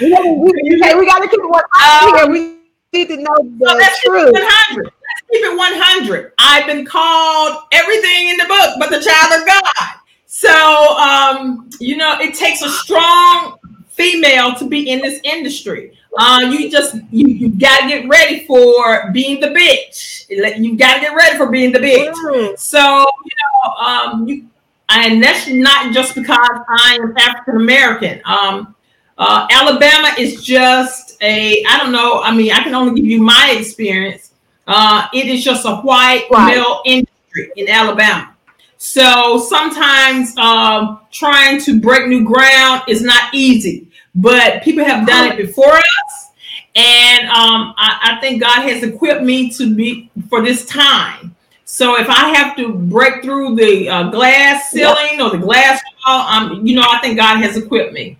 We, 0.00 0.10
we, 0.10 0.80
hey, 0.82 0.94
we 0.94 1.06
got 1.06 1.20
to 1.20 1.28
keep 1.28 1.40
it 1.40 1.50
100 1.50 2.20
um, 2.20 2.34
here. 2.34 2.42
We 2.42 2.58
need 2.92 3.08
to 3.08 3.16
know 3.16 3.36
the 3.58 3.90
so 4.02 4.10
truth. 4.10 4.32
100. 4.32 4.84
Let's 4.84 5.20
keep 5.30 5.44
it 5.44 5.56
100. 5.56 6.32
I've 6.38 6.66
been 6.66 6.84
called 6.84 7.64
everything 7.72 8.28
in 8.28 8.36
the 8.36 8.46
book 8.46 8.76
but 8.78 8.90
the 8.90 9.00
child 9.00 9.40
of 9.40 9.46
God. 9.46 9.94
So, 10.26 10.96
um, 10.98 11.68
you 11.80 11.96
know, 11.96 12.18
it 12.20 12.34
takes 12.34 12.62
a 12.62 12.68
strong 12.68 13.58
female 13.88 14.54
to 14.54 14.68
be 14.68 14.90
in 14.90 15.00
this 15.00 15.20
industry. 15.24 15.98
Uh, 16.16 16.40
you 16.50 16.70
just 16.70 16.96
you, 17.10 17.28
you 17.28 17.48
gotta 17.50 17.86
get 17.86 18.08
ready 18.08 18.46
for 18.46 19.10
being 19.12 19.40
the 19.40 19.48
bitch. 19.48 20.28
You 20.28 20.76
gotta 20.76 21.00
get 21.00 21.14
ready 21.14 21.36
for 21.36 21.48
being 21.48 21.72
the 21.72 21.78
bitch. 21.78 22.12
Mm. 22.12 22.58
So 22.58 22.78
you 22.78 23.36
know, 23.42 23.72
um, 23.74 24.28
you 24.28 24.48
and 24.90 25.22
that's 25.22 25.48
not 25.48 25.92
just 25.92 26.14
because 26.14 26.38
I 26.68 26.98
am 27.00 27.14
African 27.18 27.56
American. 27.56 28.20
Um, 28.24 28.74
uh, 29.18 29.46
Alabama 29.50 30.14
is 30.18 30.42
just 30.42 31.16
a, 31.20 31.62
I 31.68 31.78
don't 31.78 31.92
know. 31.92 32.22
I 32.22 32.34
mean, 32.34 32.52
I 32.52 32.62
can 32.62 32.74
only 32.74 33.00
give 33.00 33.10
you 33.10 33.20
my 33.20 33.54
experience. 33.58 34.32
Uh, 34.66 35.08
it 35.12 35.26
is 35.26 35.42
just 35.42 35.66
a 35.66 35.76
white 35.76 36.26
right. 36.30 36.54
male 36.54 36.82
industry 36.84 37.52
in 37.56 37.68
Alabama. 37.68 38.34
So 38.76 39.40
sometimes 39.40 40.36
um, 40.36 41.00
trying 41.10 41.60
to 41.62 41.80
break 41.80 42.06
new 42.06 42.24
ground 42.24 42.82
is 42.86 43.02
not 43.02 43.34
easy, 43.34 43.88
but 44.14 44.62
people 44.62 44.84
have 44.84 45.06
done 45.06 45.32
it 45.32 45.36
before 45.36 45.74
us. 45.74 46.30
And 46.76 47.28
um, 47.28 47.74
I, 47.76 48.14
I 48.16 48.20
think 48.20 48.40
God 48.40 48.62
has 48.68 48.84
equipped 48.84 49.24
me 49.24 49.50
to 49.50 49.74
be 49.74 50.10
for 50.28 50.44
this 50.44 50.64
time. 50.66 51.34
So 51.64 51.98
if 51.98 52.08
I 52.08 52.28
have 52.28 52.56
to 52.56 52.72
break 52.72 53.22
through 53.22 53.56
the 53.56 53.88
uh, 53.88 54.10
glass 54.10 54.70
ceiling 54.70 55.20
or 55.20 55.30
the 55.30 55.38
glass 55.38 55.82
wall, 56.06 56.20
um, 56.28 56.64
you 56.64 56.76
know, 56.76 56.84
I 56.88 57.00
think 57.00 57.18
God 57.18 57.38
has 57.38 57.56
equipped 57.56 57.92
me. 57.92 58.16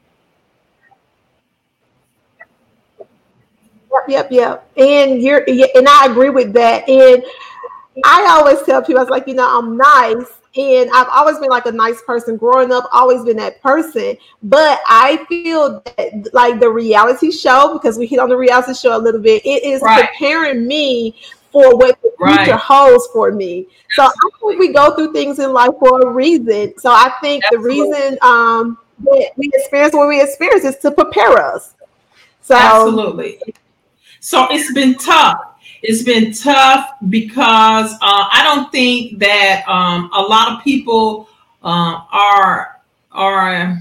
Yep, 3.92 4.09
yep, 4.09 4.28
yep. 4.30 4.71
And 4.76 5.23
you're, 5.23 5.45
and 5.49 5.88
I 5.88 6.07
agree 6.07 6.30
with 6.30 6.52
that. 6.54 6.88
And 6.88 7.25
I 8.04 8.26
always 8.30 8.62
tell 8.62 8.83
people, 8.83 8.99
I 8.99 9.02
was 9.02 9.11
like, 9.11 9.26
you 9.26 9.35
know, 9.35 9.59
I'm 9.59 9.76
nice, 9.76 10.26
and 10.57 10.90
I've 10.92 11.09
always 11.09 11.38
been 11.38 11.50
like 11.50 11.66
a 11.66 11.73
nice 11.73 12.00
person 12.02 12.37
growing 12.37 12.73
up, 12.73 12.88
always 12.92 13.25
been 13.25 13.37
that 13.37 13.62
person. 13.62 14.16
But 14.42 14.80
I 14.87 15.25
feel 15.28 15.83
that 15.85 16.30
like 16.33 16.61
the 16.61 16.71
reality 16.71 17.30
show, 17.30 17.73
because 17.73 17.99
we 17.99 18.07
hit 18.07 18.18
on 18.18 18.28
the 18.28 18.37
reality 18.37 18.75
show 18.75 18.97
a 18.97 18.99
little 18.99 19.21
bit, 19.21 19.45
it 19.45 19.64
is 19.64 19.83
right. 19.83 20.09
preparing 20.09 20.66
me 20.66 21.16
for 21.52 21.76
what 21.76 22.00
the 22.02 22.11
right. 22.21 22.45
future 22.45 22.57
holds 22.57 23.07
for 23.12 23.33
me. 23.33 23.66
So 23.92 24.04
I 24.04 24.11
think 24.40 24.59
we 24.59 24.73
go 24.73 24.95
through 24.95 25.12
things 25.12 25.38
in 25.38 25.52
life 25.52 25.73
for 25.78 26.00
a 26.00 26.11
reason. 26.11 26.75
So 26.78 26.90
I 26.90 27.12
think 27.21 27.45
Absolutely. 27.45 27.76
the 27.76 27.85
reason 27.85 28.18
um, 28.23 28.78
that 29.04 29.30
we 29.37 29.50
experience 29.54 29.95
what 29.95 30.09
we 30.09 30.21
experience 30.21 30.64
is 30.64 30.76
to 30.78 30.90
prepare 30.90 31.38
us. 31.38 31.75
So 32.42 32.54
Absolutely. 32.54 33.40
So 34.20 34.46
it's 34.50 34.72
been 34.72 34.94
tough. 34.96 35.40
It's 35.82 36.02
been 36.02 36.32
tough 36.32 36.90
because 37.08 37.92
uh, 37.92 37.98
I 38.02 38.42
don't 38.44 38.70
think 38.72 39.18
that 39.20 39.64
um, 39.68 40.10
a 40.12 40.20
lot 40.20 40.52
of 40.52 40.64
people 40.64 41.28
uh, 41.62 42.02
are 42.10 42.80
are 43.12 43.78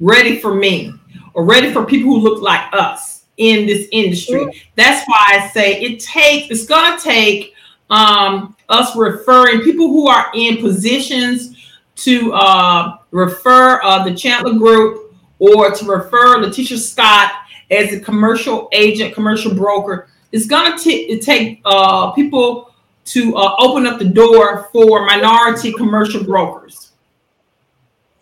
ready 0.00 0.38
for 0.38 0.54
me 0.54 0.92
or 1.34 1.44
ready 1.44 1.72
for 1.72 1.84
people 1.84 2.10
who 2.10 2.18
look 2.18 2.40
like 2.40 2.72
us 2.72 3.24
in 3.36 3.66
this 3.66 3.88
industry. 3.90 4.64
That's 4.76 5.06
why 5.08 5.24
I 5.28 5.48
say 5.48 5.80
it 5.80 6.00
takes. 6.00 6.50
It's 6.50 6.66
gonna 6.66 7.00
take 7.00 7.54
um, 7.90 8.56
us 8.68 8.96
referring 8.96 9.60
people 9.60 9.88
who 9.88 10.08
are 10.08 10.30
in 10.34 10.58
positions 10.58 11.56
to 11.96 12.32
uh, 12.32 12.98
refer 13.10 13.80
uh, 13.82 14.04
the 14.04 14.14
Chandler 14.14 14.54
Group 14.54 15.14
or 15.38 15.70
to 15.70 15.84
refer 15.84 16.38
Letitia 16.38 16.78
Scott 16.78 17.32
as 17.70 17.92
a 17.92 18.00
commercial 18.00 18.68
agent, 18.72 19.14
commercial 19.14 19.54
broker. 19.54 20.08
It's 20.32 20.46
going 20.46 20.78
to 20.78 21.18
take 21.20 21.60
uh, 21.64 22.12
people 22.12 22.74
to 23.06 23.36
uh, 23.36 23.56
open 23.58 23.86
up 23.86 23.98
the 23.98 24.04
door 24.04 24.68
for 24.72 25.04
minority 25.06 25.72
commercial 25.72 26.24
brokers. 26.24 26.92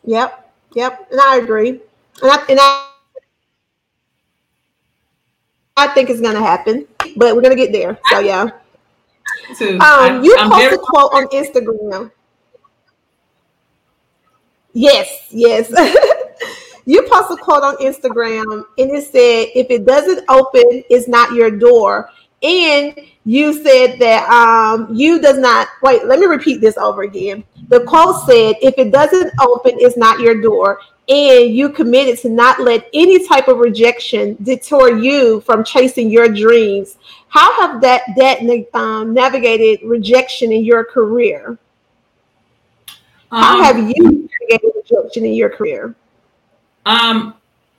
Yep, 0.05 0.53
yep, 0.75 1.09
and 1.11 1.21
I 1.21 1.37
agree, 1.37 1.69
and 1.71 1.81
I, 2.23 2.45
and 2.49 2.59
I, 2.61 2.89
I 5.77 5.87
think 5.89 6.11
it's 6.11 6.21
going 6.21 6.35
to 6.35 6.41
happen, 6.41 6.87
but 7.17 7.35
we're 7.35 7.43
going 7.43 7.57
to 7.57 7.63
get 7.63 7.73
there. 7.73 7.99
So 8.11 8.19
yeah. 8.19 8.51
Um, 9.81 10.25
you 10.25 10.37
posted 10.37 10.73
a 10.73 10.79
quote 10.79 11.13
on 11.13 11.27
Instagram. 11.29 12.11
Yes, 14.73 15.29
yes. 15.31 15.73
you 16.85 17.03
post 17.11 17.31
a 17.31 17.37
quote 17.37 17.63
on 17.63 17.77
Instagram 17.77 18.65
and 18.79 18.91
it 18.91 19.05
said, 19.05 19.49
if 19.55 19.71
it 19.71 19.87
doesn't 19.87 20.25
open, 20.29 20.83
it's 20.91 21.09
not 21.09 21.33
your 21.33 21.51
door. 21.51 22.11
And 22.43 22.99
you 23.25 23.53
said 23.63 24.01
that 24.01 24.29
um, 24.29 24.89
you 24.93 25.21
does 25.21 25.39
not 25.39 25.69
wait, 25.81 26.05
let 26.07 26.19
me 26.19 26.27
repeat 26.27 26.61
this 26.61 26.77
over 26.77 27.03
again. 27.03 27.45
The 27.69 27.85
quote 27.85 28.27
said, 28.27 28.57
if 28.61 28.75
it 28.79 28.91
doesn't 28.91 29.33
open, 29.41 29.75
it's 29.77 29.97
not 29.97 30.19
your 30.19 30.41
door. 30.41 30.81
And 31.09 31.55
you 31.55 31.69
committed 31.69 32.19
to 32.21 32.29
not 32.29 32.61
let 32.61 32.89
any 32.95 33.27
type 33.27 33.49
of 33.49 33.59
rejection 33.59 34.37
deter 34.43 34.99
you 34.99 35.41
from 35.43 35.65
chasing 35.65 36.11
your 36.11 36.29
dreams. 36.29 36.97
How 37.29 37.61
have 37.61 37.81
that 37.81 38.03
that 38.17 38.69
um, 38.75 39.13
navigated 39.13 39.81
rejection 39.89 40.53
in 40.53 40.65
your 40.65 40.85
career? 40.85 41.59
How 43.31 43.59
um, 43.59 43.65
have 43.65 43.79
you 43.79 44.29
navigated 44.41 44.71
rejection 44.77 45.25
in 45.25 45.35
your 45.35 45.51
career? 45.51 45.95
Um, 46.87 47.35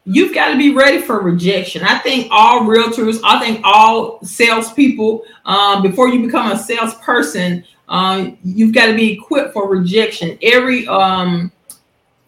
you've 0.06 0.34
got 0.34 0.52
to 0.52 0.58
be 0.58 0.74
ready 0.74 1.02
for 1.02 1.22
rejection. 1.22 1.84
I 1.84 2.00
think 2.00 2.28
all 2.32 2.62
realtors, 2.62 3.20
I 3.24 3.40
think 3.40 3.62
all 3.64 4.20
salespeople, 4.24 5.24
um, 5.46 5.82
before 5.82 6.10
you 6.10 6.26
become 6.26 6.52
a 6.52 6.58
salesperson, 6.58 7.64
uh, 7.88 8.32
you've 8.44 8.74
got 8.74 8.88
to 8.88 8.96
be 8.96 9.14
equipped 9.14 9.54
for 9.54 9.70
rejection. 9.70 10.38
Every 10.42 10.88
um, 10.88 11.52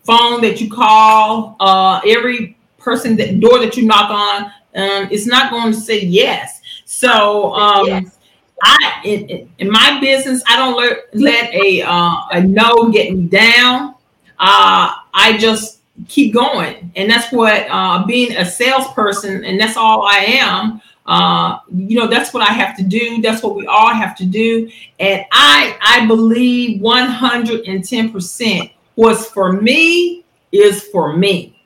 phone 0.03 0.41
that 0.41 0.61
you 0.61 0.69
call, 0.69 1.55
uh, 1.59 2.01
every 2.05 2.57
person 2.77 3.15
that 3.17 3.39
door 3.39 3.59
that 3.59 3.75
you 3.75 3.85
knock 3.85 4.09
on, 4.09 4.45
um, 4.75 5.07
it's 5.11 5.25
not 5.25 5.51
going 5.51 5.71
to 5.73 5.79
say 5.79 6.01
yes. 6.01 6.61
So 6.85 7.53
um, 7.53 7.87
yes. 7.87 8.17
I 8.61 9.01
in, 9.03 9.49
in, 9.57 9.71
my 9.71 9.99
business, 9.99 10.43
I 10.47 10.57
don't 10.57 10.77
let, 10.77 11.13
let 11.13 11.53
a 11.53 11.81
uh, 11.81 12.27
a 12.31 12.43
no 12.43 12.89
get 12.89 13.13
me 13.13 13.27
down. 13.27 13.95
Uh, 14.37 14.91
I 15.13 15.37
just 15.39 15.74
keep 16.07 16.33
going. 16.33 16.91
And 16.95 17.09
that's 17.09 17.31
what 17.31 17.67
uh, 17.69 18.05
being 18.05 18.35
a 18.35 18.45
salesperson, 18.45 19.43
and 19.45 19.59
that's 19.59 19.77
all 19.77 20.05
I 20.05 20.25
am. 20.25 20.81
Uh, 21.05 21.59
you 21.71 21.99
know, 21.99 22.07
that's 22.07 22.33
what 22.33 22.41
I 22.47 22.51
have 22.51 22.75
to 22.77 22.83
do. 22.83 23.21
That's 23.21 23.43
what 23.43 23.55
we 23.55 23.67
all 23.67 23.93
have 23.93 24.15
to 24.17 24.25
do. 24.25 24.69
And 24.99 25.23
I, 25.31 25.77
I 25.79 26.07
believe 26.07 26.81
110% 26.81 28.71
was 28.95 29.27
for 29.27 29.51
me 29.51 30.25
is 30.51 30.83
for 30.85 31.15
me. 31.15 31.63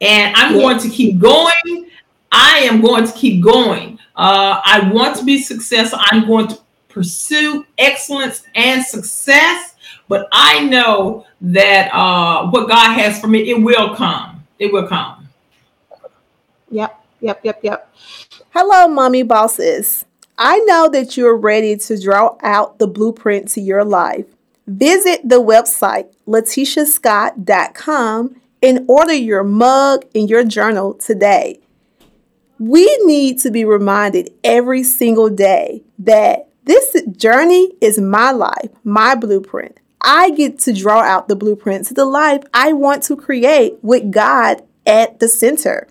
And 0.00 0.34
I'm 0.34 0.54
yeah. 0.54 0.60
going 0.60 0.78
to 0.78 0.88
keep 0.88 1.20
going. 1.20 1.88
I 2.32 2.58
am 2.60 2.80
going 2.80 3.06
to 3.06 3.12
keep 3.12 3.44
going. 3.44 3.98
Uh, 4.16 4.60
I 4.64 4.90
want 4.92 5.16
to 5.18 5.24
be 5.24 5.38
successful. 5.38 6.00
I'm 6.10 6.26
going 6.26 6.48
to 6.48 6.58
pursue 6.88 7.64
excellence 7.78 8.42
and 8.54 8.84
success. 8.84 9.73
But 10.08 10.28
I 10.32 10.64
know 10.64 11.26
that 11.40 11.90
uh, 11.92 12.48
what 12.50 12.68
God 12.68 12.98
has 12.98 13.20
for 13.20 13.26
me, 13.26 13.50
it 13.50 13.62
will 13.62 13.94
come. 13.94 14.44
It 14.58 14.72
will 14.72 14.86
come. 14.86 15.28
Yep, 16.70 17.04
yep, 17.20 17.40
yep, 17.42 17.60
yep. 17.62 17.94
Hello, 18.50 18.88
mommy 18.88 19.22
bosses. 19.22 20.04
I 20.36 20.58
know 20.60 20.88
that 20.90 21.16
you're 21.16 21.36
ready 21.36 21.76
to 21.76 22.00
draw 22.00 22.36
out 22.42 22.78
the 22.78 22.88
blueprint 22.88 23.48
to 23.52 23.60
your 23.60 23.84
life. 23.84 24.26
Visit 24.66 25.28
the 25.28 25.42
website 25.42 26.06
letitiascott.com 26.26 28.40
and 28.62 28.84
order 28.88 29.12
your 29.12 29.44
mug 29.44 30.06
and 30.14 30.30
your 30.30 30.44
journal 30.44 30.94
today. 30.94 31.60
We 32.58 32.96
need 33.04 33.38
to 33.40 33.50
be 33.50 33.64
reminded 33.64 34.32
every 34.42 34.82
single 34.82 35.28
day 35.28 35.82
that 35.98 36.48
this 36.64 36.96
journey 37.16 37.72
is 37.82 37.98
my 37.98 38.30
life, 38.30 38.70
my 38.84 39.14
blueprint. 39.14 39.78
I 40.04 40.30
get 40.30 40.58
to 40.60 40.72
draw 40.72 41.00
out 41.00 41.28
the 41.28 41.34
blueprint 41.34 41.86
to 41.86 41.94
the 41.94 42.04
life 42.04 42.42
I 42.52 42.74
want 42.74 43.02
to 43.04 43.16
create 43.16 43.78
with 43.82 44.12
God 44.12 44.62
at 44.86 45.18
the 45.18 45.28
center. 45.28 45.88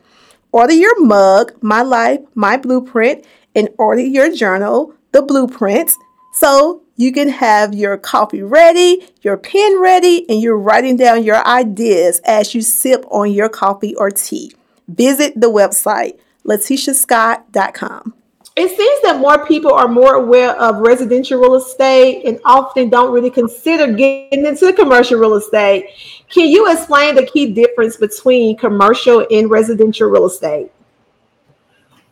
Order 0.52 0.74
your 0.74 1.04
mug, 1.04 1.54
My 1.62 1.82
Life, 1.82 2.20
My 2.36 2.58
Blueprint, 2.58 3.26
and 3.56 3.70
order 3.80 4.04
your 4.04 4.32
journal, 4.32 4.94
The 5.12 5.24
Blueprint, 5.24 5.96
so 6.34 6.84
you 6.96 7.12
can 7.12 7.30
have 7.30 7.74
your 7.74 7.98
coffee 7.98 8.44
ready, 8.44 9.08
your 9.24 9.36
pen 9.36 9.82
ready, 9.82 10.30
and 10.30 10.40
you're 10.40 10.58
writing 10.58 10.96
down 10.96 11.24
your 11.24 11.46
ideas 11.48 12.22
as 12.24 12.54
you 12.54 12.62
sip 12.62 13.04
on 13.10 13.32
your 13.32 13.50
coffee 13.50 13.96
or 13.96 14.12
tea. 14.12 14.54
Visit 14.88 15.40
the 15.40 15.50
website, 15.50 16.20
letitiascott.com. 16.46 18.14
It 18.56 18.70
seems 18.70 19.02
that 19.02 19.20
more 19.20 19.48
people 19.48 19.74
are 19.74 19.88
more 19.88 20.14
aware 20.14 20.52
of 20.62 20.78
residential 20.78 21.40
real 21.40 21.56
estate 21.56 22.24
and 22.26 22.40
often 22.46 22.90
don't 22.90 23.12
really 23.12 23.32
consider 23.32 23.92
getting 23.92 24.46
into 24.46 24.72
commercial 24.74 25.20
real 25.20 25.34
estate. 25.36 25.90
Can 26.30 26.50
you 26.50 26.72
explain 26.72 27.16
the 27.16 27.26
key 27.26 27.52
difference 27.52 27.98
between 27.98 28.56
commercial 28.58 29.26
and 29.32 29.50
residential 29.50 30.08
real 30.08 30.28
estate? 30.28 30.70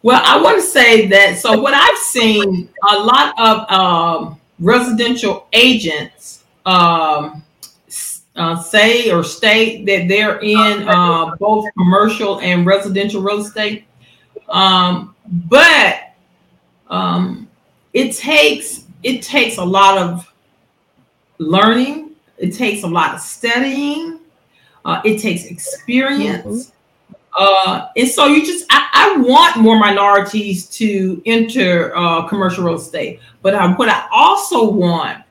Well, 0.02 0.20
I 0.26 0.42
want 0.42 0.58
to 0.58 0.64
say 0.64 1.08
that 1.10 1.38
so 1.38 1.62
what 1.62 1.76
I've 1.76 1.98
seen 2.00 2.70
a 2.90 2.98
lot 2.98 3.40
of 3.40 3.72
um, 3.72 4.42
residential 4.60 5.48
agents 5.54 6.44
um, 6.66 7.44
uh, 8.36 8.60
say 8.62 9.12
or 9.12 9.24
state 9.24 9.86
that 9.86 10.08
they're 10.08 10.40
in 10.40 10.88
uh, 10.88 11.36
both 11.36 11.66
commercial 11.78 12.40
and 12.40 12.66
residential 12.66 13.22
real 13.22 13.42
estate. 13.42 13.86
Um, 14.50 15.16
but 15.28 16.11
um, 16.92 17.48
it 17.94 18.16
takes 18.16 18.86
it 19.04 19.24
takes 19.24 19.58
a 19.58 19.64
lot 19.64 19.98
of 19.98 20.32
learning. 21.40 22.12
It 22.38 22.52
takes 22.52 22.84
a 22.84 22.88
lot 22.88 23.16
of 23.16 23.20
studying. 23.20 24.20
Uh, 24.86 25.02
it 25.04 25.20
takes 25.20 25.46
experience. 25.46 26.68
Mm-hmm. 26.68 26.72
Uh, 27.38 27.88
and 27.96 28.08
so 28.08 28.26
you 28.26 28.46
just, 28.46 28.66
I, 28.70 28.90
I, 28.94 29.18
want 29.22 29.56
more 29.56 29.80
minorities 29.80 30.68
to 30.68 31.22
enter 31.26 31.96
uh, 31.96 32.28
commercial 32.28 32.66
real 32.66 32.76
estate, 32.76 33.22
but 33.42 33.56
I, 33.56 33.72
what 33.74 33.88
I 33.88 34.06
also 34.12 34.70
want 34.70 35.24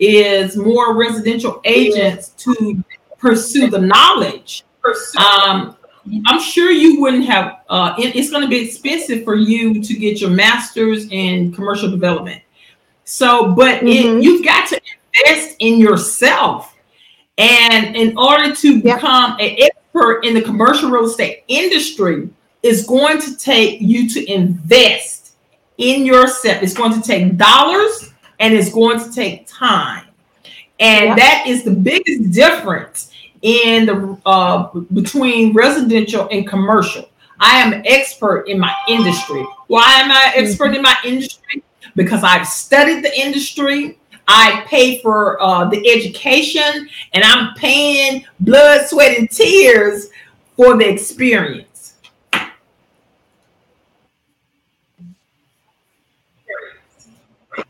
is 0.00 0.56
more 0.56 0.96
residential 0.96 1.60
agents 1.64 2.30
to 2.38 2.82
pursue 3.18 3.70
the 3.70 3.78
knowledge. 3.78 4.64
Um, 5.16 5.75
I'm 6.26 6.40
sure 6.40 6.70
you 6.70 7.00
wouldn't 7.00 7.24
have. 7.26 7.60
Uh, 7.68 7.94
it, 7.98 8.14
it's 8.16 8.30
going 8.30 8.42
to 8.42 8.48
be 8.48 8.58
expensive 8.58 9.24
for 9.24 9.34
you 9.34 9.82
to 9.82 9.94
get 9.94 10.20
your 10.20 10.30
master's 10.30 11.08
in 11.10 11.52
commercial 11.52 11.90
development. 11.90 12.42
So, 13.04 13.52
but 13.54 13.82
mm-hmm. 13.82 14.18
it, 14.18 14.22
you've 14.22 14.44
got 14.44 14.68
to 14.68 14.80
invest 15.14 15.56
in 15.58 15.78
yourself, 15.78 16.76
and 17.38 17.96
in 17.96 18.16
order 18.16 18.54
to 18.54 18.82
become 18.82 19.32
an 19.38 19.56
expert 19.58 20.24
in 20.24 20.34
the 20.34 20.42
commercial 20.42 20.90
real 20.90 21.06
estate 21.06 21.44
industry, 21.48 22.28
is 22.62 22.86
going 22.86 23.20
to 23.20 23.36
take 23.36 23.80
you 23.80 24.08
to 24.10 24.32
invest 24.32 25.34
in 25.78 26.04
yourself. 26.04 26.62
It's 26.62 26.74
going 26.74 27.00
to 27.00 27.06
take 27.06 27.36
dollars, 27.36 28.12
and 28.40 28.54
it's 28.54 28.72
going 28.72 28.98
to 29.00 29.12
take 29.12 29.46
time, 29.46 30.06
and 30.80 31.18
that 31.18 31.44
is 31.46 31.64
the 31.64 31.74
biggest 31.74 32.32
difference 32.32 33.12
in 33.46 33.86
the 33.86 34.18
uh, 34.26 34.68
between 34.92 35.54
residential 35.54 36.28
and 36.32 36.48
commercial. 36.48 37.08
I 37.38 37.58
am 37.58 37.72
an 37.72 37.86
expert 37.86 38.48
in 38.48 38.58
my 38.58 38.74
industry. 38.88 39.46
Why 39.68 40.00
am 40.00 40.10
I 40.10 40.32
expert 40.34 40.74
in 40.74 40.82
my 40.82 40.96
industry? 41.04 41.62
Because 41.94 42.24
I've 42.24 42.46
studied 42.46 43.04
the 43.04 43.16
industry. 43.16 43.98
I 44.26 44.64
pay 44.66 45.00
for 45.00 45.40
uh, 45.40 45.66
the 45.66 45.88
education, 45.88 46.88
and 47.12 47.22
I'm 47.22 47.54
paying 47.54 48.24
blood, 48.40 48.88
sweat, 48.88 49.16
and 49.16 49.30
tears 49.30 50.08
for 50.56 50.76
the 50.76 50.88
experience. 50.88 51.75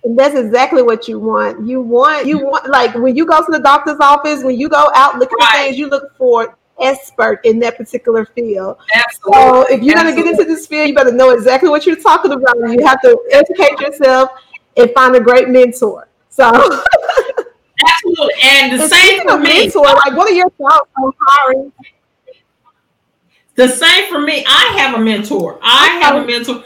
And 0.07 0.16
that's 0.16 0.37
exactly 0.37 0.83
what 0.85 1.09
you 1.09 1.19
want. 1.19 1.66
You 1.66 1.83
want 1.83 2.29
you 2.29 2.38
want 2.38 2.71
like 2.71 2.95
when 2.95 3.16
you 3.16 3.27
go 3.27 3.45
to 3.45 3.51
the 3.51 3.59
doctor's 3.59 3.99
office, 3.99 4.45
when 4.45 4.57
you 4.57 4.69
go 4.69 4.88
out 4.95 5.19
looking 5.19 5.37
right. 5.40 5.51
for 5.51 5.57
things, 5.64 5.77
you 5.77 5.88
look 5.88 6.16
for 6.16 6.57
expert 6.81 7.40
in 7.42 7.59
that 7.59 7.77
particular 7.77 8.25
field. 8.25 8.77
Absolutely. 8.95 9.42
So 9.42 9.62
if 9.69 9.83
you're 9.83 9.97
going 9.97 10.14
to 10.14 10.23
get 10.23 10.31
into 10.31 10.45
this 10.45 10.69
field, 10.69 10.87
you 10.87 10.95
better 10.95 11.11
know 11.11 11.31
exactly 11.31 11.69
what 11.69 11.87
you're 11.87 11.97
talking 11.97 12.31
about. 12.31 12.55
You 12.57 12.87
have 12.87 13.01
to 13.03 13.19
educate 13.33 13.81
yourself 13.81 14.31
and 14.77 14.92
find 14.92 15.16
a 15.16 15.21
great 15.21 15.49
mentor. 15.49 16.07
So 16.29 16.45
absolutely, 16.55 18.35
and 18.45 18.79
the 18.79 18.83
and 18.85 18.92
same 18.92 19.23
for 19.23 19.40
me. 19.40 19.64
Mentor, 19.64 19.87
like, 19.87 20.16
what 20.16 20.31
are 20.31 20.35
your 20.35 20.51
thoughts 20.51 20.88
on 21.03 21.12
hiring? 21.21 21.73
The 23.57 23.66
same 23.66 24.09
for 24.09 24.21
me. 24.21 24.45
I 24.47 24.77
have 24.79 24.95
a 24.95 25.03
mentor. 25.03 25.59
I 25.62 25.99
have 26.01 26.23
a 26.23 26.25
mentor 26.25 26.62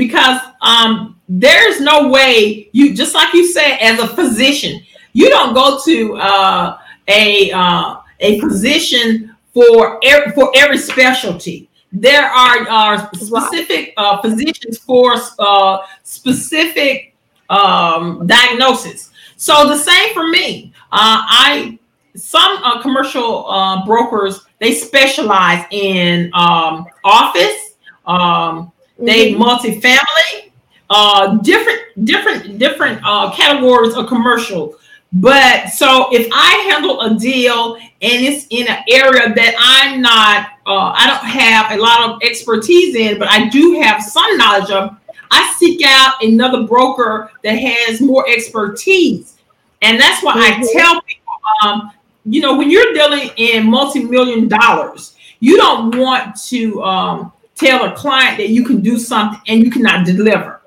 because 0.00 0.40
um, 0.62 1.20
there's 1.28 1.78
no 1.78 2.08
way 2.08 2.70
you 2.72 2.94
just 2.94 3.14
like 3.14 3.34
you 3.34 3.46
said 3.46 3.76
as 3.82 4.00
a 4.00 4.08
physician 4.08 4.80
you 5.12 5.28
don't 5.28 5.52
go 5.52 5.78
to 5.84 6.16
uh, 6.16 6.78
a 7.06 7.50
uh, 7.52 7.96
a 8.20 8.40
physician 8.40 9.36
for 9.52 10.00
every, 10.02 10.32
for 10.32 10.50
every 10.54 10.78
specialty. 10.78 11.68
There 11.92 12.24
are, 12.24 12.66
are 12.66 13.14
specific 13.14 13.92
uh, 13.98 14.22
physicians 14.22 14.78
for 14.78 15.16
uh, 15.38 15.78
specific 16.02 17.14
um, 17.50 18.26
diagnosis. 18.26 19.10
So 19.36 19.66
the 19.66 19.76
same 19.76 20.14
for 20.14 20.28
me. 20.28 20.72
Uh, 20.92 21.20
i 21.28 21.78
some 22.16 22.56
uh, 22.64 22.80
commercial 22.80 23.84
brokers 23.86 24.46
they 24.60 24.72
specialize 24.74 25.64
in 25.70 26.30
um, 26.32 26.86
office 27.04 27.76
um, 28.06 28.72
they 29.00 29.32
mm-hmm. 29.32 29.42
multifamily, 29.42 30.50
uh, 30.90 31.36
different, 31.38 32.04
different, 32.04 32.58
different 32.58 33.00
uh, 33.04 33.30
categories 33.32 33.94
of 33.96 34.06
commercial. 34.06 34.76
But 35.12 35.70
so 35.70 36.08
if 36.12 36.28
I 36.32 36.70
handle 36.70 37.00
a 37.00 37.18
deal 37.18 37.74
and 37.74 38.24
it's 38.24 38.46
in 38.50 38.68
an 38.68 38.84
area 38.88 39.34
that 39.34 39.54
I'm 39.58 40.00
not, 40.00 40.50
uh, 40.66 40.92
I 40.94 41.06
don't 41.06 41.26
have 41.28 41.72
a 41.72 41.82
lot 41.82 42.10
of 42.10 42.22
expertise 42.22 42.94
in, 42.94 43.18
but 43.18 43.28
I 43.28 43.48
do 43.48 43.80
have 43.80 44.02
some 44.02 44.36
knowledge 44.36 44.70
of, 44.70 44.96
I 45.32 45.54
seek 45.58 45.82
out 45.84 46.22
another 46.22 46.64
broker 46.64 47.30
that 47.42 47.52
has 47.52 48.00
more 48.00 48.28
expertise. 48.28 49.38
And 49.82 50.00
that's 50.00 50.22
why 50.22 50.34
mm-hmm. 50.34 50.62
I 50.62 50.80
tell 50.80 51.02
people, 51.02 51.34
um, 51.64 51.90
you 52.24 52.40
know, 52.40 52.56
when 52.56 52.70
you're 52.70 52.92
dealing 52.92 53.30
in 53.36 53.68
multi-million 53.68 54.46
dollars, 54.46 55.16
you 55.40 55.56
don't 55.56 55.96
want 55.96 56.36
to 56.48 56.82
um, 56.84 57.32
tell 57.60 57.84
a 57.84 57.94
client 57.94 58.38
that 58.38 58.48
you 58.48 58.64
can 58.64 58.80
do 58.80 58.98
something 58.98 59.40
and 59.46 59.62
you 59.62 59.70
cannot 59.70 60.06
deliver. 60.06 60.62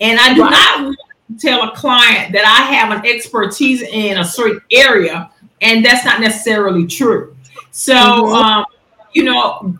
And 0.00 0.18
I 0.18 0.34
do 0.34 0.42
right. 0.42 0.50
not 0.50 0.84
want 0.84 0.98
to 1.32 1.46
tell 1.46 1.68
a 1.68 1.74
client 1.74 2.32
that 2.32 2.44
I 2.44 2.74
have 2.74 2.96
an 2.96 3.06
expertise 3.06 3.82
in 3.82 4.18
a 4.18 4.24
certain 4.24 4.60
area, 4.70 5.30
and 5.60 5.84
that's 5.84 6.04
not 6.04 6.20
necessarily 6.20 6.86
true. 6.86 7.36
So, 7.70 7.94
mm-hmm. 7.94 8.34
um, 8.34 8.64
you 9.12 9.24
know, 9.24 9.76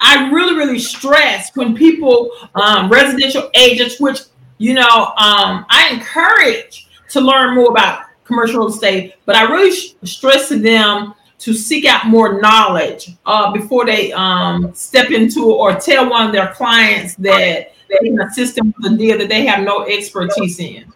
I 0.00 0.30
really, 0.30 0.56
really 0.56 0.78
stress 0.78 1.54
when 1.54 1.74
people, 1.74 2.30
um, 2.54 2.90
residential 2.90 3.50
agents, 3.54 4.00
which, 4.00 4.20
you 4.58 4.74
know, 4.74 4.88
um, 5.16 5.66
I 5.68 5.90
encourage 5.92 6.88
to 7.10 7.20
learn 7.20 7.54
more 7.54 7.70
about 7.70 8.04
commercial 8.24 8.60
real 8.60 8.68
estate, 8.68 9.14
but 9.26 9.36
I 9.36 9.42
really 9.42 9.72
sh- 9.72 9.94
stress 10.04 10.48
to 10.48 10.58
them 10.58 11.14
to 11.40 11.54
seek 11.54 11.86
out 11.86 12.06
more 12.06 12.40
knowledge 12.40 13.16
uh, 13.26 13.50
before 13.50 13.86
they 13.86 14.12
um, 14.12 14.72
step 14.74 15.10
into 15.10 15.52
or 15.52 15.74
tell 15.74 16.08
one 16.08 16.26
of 16.26 16.32
their 16.32 16.52
clients 16.54 17.14
that 17.16 17.72
they 17.88 17.98
can 18.02 18.20
assist 18.20 18.56
them 18.56 18.74
with 18.78 18.92
a 18.92 18.96
deal 18.96 19.18
that 19.18 19.28
they 19.28 19.44
have 19.46 19.64
no 19.64 19.86
expertise 19.86 20.60
in. 20.60 20.92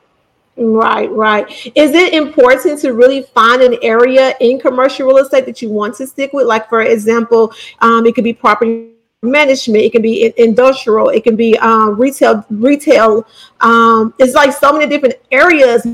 Right, 0.56 1.10
right. 1.10 1.50
Is 1.74 1.92
it 1.92 2.12
important 2.12 2.80
to 2.82 2.92
really 2.92 3.22
find 3.22 3.60
an 3.62 3.76
area 3.82 4.34
in 4.40 4.60
commercial 4.60 5.08
real 5.08 5.16
estate 5.18 5.46
that 5.46 5.60
you 5.60 5.70
want 5.70 5.96
to 5.96 6.06
stick 6.06 6.32
with? 6.32 6.46
Like, 6.46 6.68
for 6.68 6.82
example, 6.82 7.52
um, 7.80 8.06
it 8.06 8.14
could 8.14 8.22
be 8.22 8.32
property 8.32 8.90
management, 9.22 9.82
it 9.82 9.90
can 9.90 10.02
be 10.02 10.32
industrial, 10.36 11.08
it 11.08 11.24
can 11.24 11.34
be 11.34 11.58
um, 11.58 11.98
retail. 11.98 12.44
Retail. 12.50 13.26
Um, 13.60 14.14
it's 14.18 14.34
like 14.34 14.52
so 14.52 14.72
many 14.72 14.86
different 14.86 15.16
areas. 15.32 15.84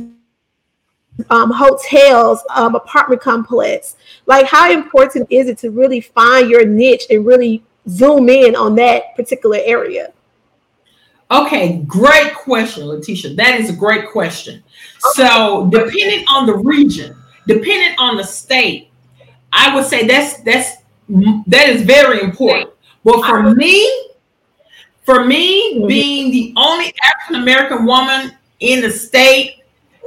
Um, 1.28 1.50
hotels, 1.50 2.42
um, 2.50 2.74
apartment 2.74 3.20
complex. 3.20 3.96
Like, 4.26 4.46
how 4.46 4.70
important 4.70 5.26
is 5.30 5.48
it 5.48 5.59
to 5.59 5.70
really 5.70 6.00
find 6.00 6.48
your 6.48 6.64
niche 6.64 7.04
and 7.11 7.26
really 7.26 7.62
zoom 7.88 8.28
in 8.28 8.56
on 8.56 8.74
that 8.76 9.14
particular 9.16 9.59
area? 9.64 10.12
Okay, 11.30 11.85
great 11.87 12.35
question, 12.35 12.87
Letitia. 12.87 13.35
That 13.35 13.61
is 13.61 13.70
a 13.70 13.72
great 13.72 14.11
question. 14.11 14.56
Okay. 14.56 15.28
So, 15.28 15.68
depending 15.70 16.24
on 16.28 16.46
the 16.46 16.56
region, 16.56 17.16
depending 17.46 17.96
on 17.98 18.16
the 18.16 18.24
state, 18.24 18.90
I 19.52 19.74
would 19.74 19.85
say 19.85 20.06
that's 20.06 20.40
that's 20.42 20.78
that 21.09 21.68
is 21.68 21.83
very 21.83 22.20
important. 22.20 22.70
But 23.04 23.24
for 23.24 23.54
me, 23.54 24.11
for 25.04 25.24
me, 25.24 25.76
mm-hmm. 25.76 25.87
being 25.87 26.30
the 26.30 26.52
only 26.56 26.92
African 27.04 27.42
American 27.42 27.87
woman 27.87 28.33
in 28.61 28.80
the 28.80 28.90
state 28.90 29.59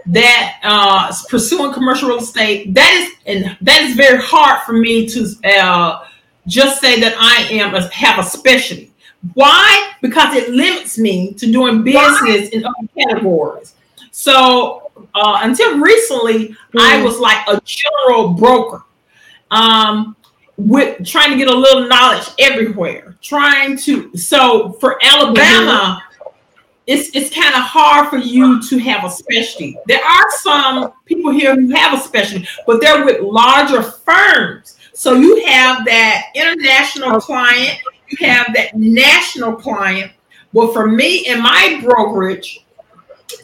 that 0.07 0.59
uh, 0.63 1.13
pursuing 1.29 1.73
commercial 1.73 2.09
real 2.09 2.19
estate, 2.19 2.73
that 2.73 2.91
is 2.93 3.13
and 3.25 3.57
that 3.61 3.81
is 3.83 3.95
very 3.95 4.21
hard 4.21 4.61
for 4.63 4.73
me 4.73 5.07
to 5.07 5.27
uh, 5.45 6.05
just 6.47 6.81
say 6.81 6.99
that 6.99 7.15
I 7.17 7.53
am 7.53 7.75
a, 7.75 7.87
have 7.89 8.19
a 8.19 8.23
specialty. 8.23 8.91
Why? 9.33 9.93
Because 10.01 10.35
it 10.35 10.49
limits 10.49 10.97
me 10.97 11.33
to 11.35 11.51
doing 11.51 11.83
business 11.83 12.49
in 12.49 12.65
other 12.65 12.89
categories. 12.97 13.75
So 14.11 14.91
uh, 15.15 15.39
until 15.41 15.79
recently, 15.79 16.49
mm-hmm. 16.49 16.79
I 16.79 17.01
was 17.01 17.19
like 17.19 17.47
a 17.47 17.61
general 17.63 18.33
broker. 18.33 18.83
Um, 19.51 20.15
with 20.57 21.05
trying 21.05 21.31
to 21.31 21.37
get 21.37 21.47
a 21.47 21.55
little 21.55 21.87
knowledge 21.87 22.27
everywhere, 22.39 23.17
trying 23.21 23.77
to 23.77 24.15
so 24.15 24.73
for 24.73 24.97
Alabama, 25.03 26.01
mm-hmm. 26.01 26.12
It's 26.85 27.15
it's 27.15 27.33
kind 27.33 27.55
of 27.55 27.61
hard 27.61 28.09
for 28.09 28.17
you 28.17 28.61
to 28.61 28.77
have 28.79 29.05
a 29.05 29.09
specialty. 29.09 29.77
There 29.87 30.03
are 30.03 30.31
some 30.41 30.93
people 31.05 31.31
here 31.31 31.55
who 31.55 31.69
have 31.69 31.97
a 31.97 32.01
specialty, 32.01 32.47
but 32.67 32.81
they're 32.81 33.05
with 33.05 33.21
larger 33.21 33.81
firms. 33.81 34.77
So 34.93 35.13
you 35.13 35.43
have 35.45 35.85
that 35.85 36.27
international 36.35 37.19
client, 37.19 37.79
you 38.09 38.27
have 38.27 38.53
that 38.53 38.75
national 38.75 39.55
client. 39.55 40.11
But 40.53 40.73
for 40.73 40.87
me 40.87 41.25
in 41.25 41.41
my 41.41 41.79
brokerage, 41.83 42.63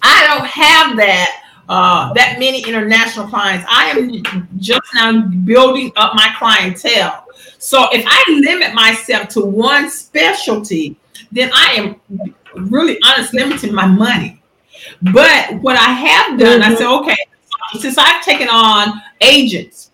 I 0.03 0.27
don't 0.27 0.45
have 0.45 0.97
that 0.97 1.43
uh, 1.69 2.13
that 2.13 2.39
many 2.39 2.61
international 2.67 3.27
clients. 3.27 3.65
I 3.69 3.89
am 3.91 4.47
just 4.57 4.81
now 4.95 5.21
building 5.21 5.91
up 5.95 6.13
my 6.15 6.33
clientele. 6.37 7.25
So 7.57 7.87
if 7.91 8.03
I 8.07 8.23
limit 8.31 8.73
myself 8.73 9.29
to 9.29 9.45
one 9.45 9.89
specialty, 9.89 10.97
then 11.31 11.51
I 11.53 11.73
am 11.73 12.35
really 12.67 12.97
honest 13.05 13.33
limiting 13.33 13.73
my 13.73 13.85
money. 13.85 14.41
But 15.01 15.61
what 15.61 15.77
I 15.77 15.91
have 15.91 16.39
done, 16.39 16.61
mm-hmm. 16.61 16.73
I 16.73 16.75
said, 16.75 16.87
okay, 16.99 17.17
since 17.79 17.97
I've 17.97 18.23
taken 18.23 18.47
on 18.49 19.01
agents, 19.21 19.91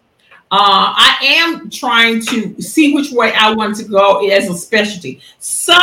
uh, 0.52 0.94
I 0.96 1.18
am 1.22 1.70
trying 1.70 2.22
to 2.28 2.62
see 2.62 2.94
which 2.94 3.12
way 3.12 3.34
I 3.34 3.54
want 3.54 3.76
to 3.78 3.84
go 3.84 4.26
as 4.30 4.50
a 4.50 4.54
specialty. 4.54 5.20
So 5.40 5.74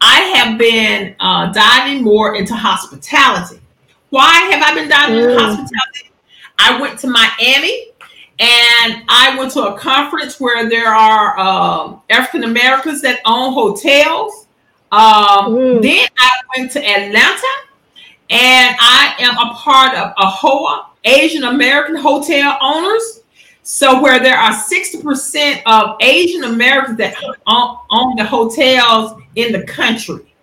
I 0.00 0.20
have 0.34 0.58
been 0.58 1.14
uh, 1.20 1.52
diving 1.52 2.02
more 2.02 2.34
into 2.36 2.54
hospitality. 2.54 3.60
Why 4.10 4.32
have 4.50 4.62
I 4.62 4.74
been 4.74 4.88
diving 4.88 5.16
mm. 5.16 5.30
into 5.30 5.38
hospitality? 5.38 6.10
I 6.58 6.80
went 6.80 6.98
to 7.00 7.08
Miami 7.08 7.88
and 8.40 9.04
I 9.08 9.36
went 9.38 9.52
to 9.52 9.66
a 9.66 9.78
conference 9.78 10.40
where 10.40 10.68
there 10.68 10.88
are 10.88 11.38
um, 11.38 12.02
African 12.08 12.44
Americans 12.44 13.02
that 13.02 13.20
own 13.24 13.52
hotels. 13.52 14.47
Um, 14.90 15.54
mm. 15.54 15.82
Then 15.82 16.06
I 16.18 16.30
went 16.56 16.72
to 16.72 16.78
Atlanta 16.78 17.46
and 18.30 18.76
I 18.78 19.14
am 19.20 19.36
a 19.36 19.54
part 19.54 19.96
of 19.96 20.14
AAHOA, 20.16 20.86
Asian 21.04 21.44
American 21.44 21.96
Hotel 21.96 22.56
Owners. 22.60 23.20
So 23.62 24.00
where 24.00 24.18
there 24.18 24.36
are 24.36 24.52
60% 24.52 25.62
of 25.66 25.96
Asian 26.00 26.44
Americans 26.44 26.96
that 26.98 27.14
own, 27.46 27.76
own 27.90 28.16
the 28.16 28.24
hotels 28.24 29.20
in 29.34 29.52
the 29.52 29.62
country. 29.64 30.34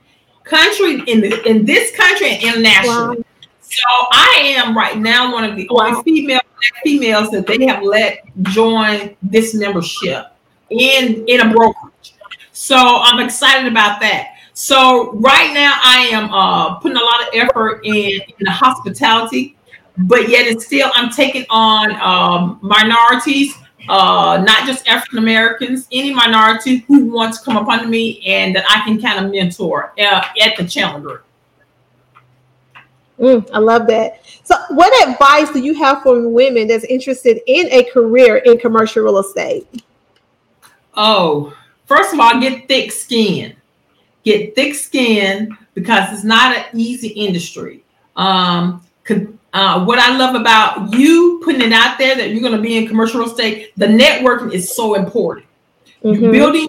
Country 0.43 1.01
in 1.07 1.21
the 1.21 1.49
in 1.49 1.65
this 1.65 1.95
country 1.95 2.29
and 2.29 2.43
internationally. 2.43 3.17
Wow. 3.17 3.23
So 3.61 3.81
I 4.11 4.53
am 4.57 4.77
right 4.77 4.95
now 4.95 5.33
one 5.33 5.43
of 5.43 5.55
the 5.55 5.67
only 5.69 6.03
female 6.03 6.39
females 6.83 7.31
that 7.31 7.47
they 7.47 7.65
have 7.65 7.81
let 7.81 8.23
join 8.43 9.15
this 9.23 9.55
membership 9.55 10.27
in 10.69 11.25
in 11.27 11.41
a 11.41 11.51
brokerage. 11.51 12.13
So 12.51 12.77
I'm 12.77 13.25
excited 13.25 13.71
about 13.71 13.99
that. 14.01 14.34
So 14.55 15.11
right 15.15 15.53
now 15.53 15.77
I 15.83 16.07
am 16.13 16.33
uh, 16.33 16.75
putting 16.75 16.97
a 16.97 17.03
lot 17.03 17.21
of 17.21 17.27
effort 17.33 17.81
in, 17.83 18.21
in 18.21 18.45
the 18.45 18.51
hospitality, 18.51 19.57
but 19.97 20.29
yet 20.29 20.47
it's 20.47 20.65
still 20.65 20.89
I'm 20.93 21.11
taking 21.11 21.45
on 21.49 21.91
um, 21.99 22.59
minorities, 22.61 23.53
uh, 23.89 24.41
not 24.47 24.65
just 24.65 24.87
African 24.87 25.17
Americans, 25.19 25.89
any 25.91 26.13
minority 26.13 26.77
who 26.87 27.11
wants 27.11 27.39
to 27.39 27.45
come 27.45 27.57
up 27.57 27.67
under 27.67 27.89
me 27.89 28.25
and 28.25 28.55
that 28.55 28.63
I 28.69 28.79
can 28.85 29.01
kind 29.01 29.25
of 29.25 29.29
mentor 29.29 29.91
uh, 29.99 30.23
at 30.41 30.55
the 30.55 30.65
Chandler 30.65 31.23
Mm, 33.19 33.49
I 33.53 33.59
love 33.59 33.87
that. 33.87 34.21
So, 34.43 34.55
what 34.71 35.07
advice 35.07 35.49
do 35.51 35.59
you 35.59 35.73
have 35.75 36.03
for 36.03 36.27
women 36.27 36.67
that's 36.67 36.83
interested 36.85 37.39
in 37.47 37.67
a 37.71 37.83
career 37.91 38.37
in 38.37 38.57
commercial 38.57 39.03
real 39.03 39.19
estate? 39.19 39.83
Oh, 40.95 41.55
first 41.85 42.13
of 42.13 42.19
all, 42.19 42.39
get 42.41 42.67
thick 42.67 42.91
skin. 42.91 43.55
Get 44.25 44.55
thick 44.55 44.75
skin 44.75 45.57
because 45.73 46.11
it's 46.11 46.23
not 46.23 46.55
an 46.55 46.65
easy 46.73 47.09
industry. 47.09 47.83
Um, 48.17 48.81
uh, 49.53 49.85
what 49.85 49.99
I 49.99 50.17
love 50.17 50.35
about 50.35 50.93
you 50.93 51.39
putting 51.43 51.61
it 51.61 51.71
out 51.71 51.97
there 51.97 52.15
that 52.15 52.31
you're 52.31 52.41
going 52.41 52.57
to 52.57 52.61
be 52.61 52.75
in 52.77 52.87
commercial 52.87 53.21
real 53.21 53.29
estate, 53.29 53.71
the 53.77 53.85
networking 53.85 54.51
is 54.51 54.75
so 54.75 54.95
important. 54.95 55.45
Mm-hmm. 56.03 56.23
You're 56.23 56.31
building 56.31 56.67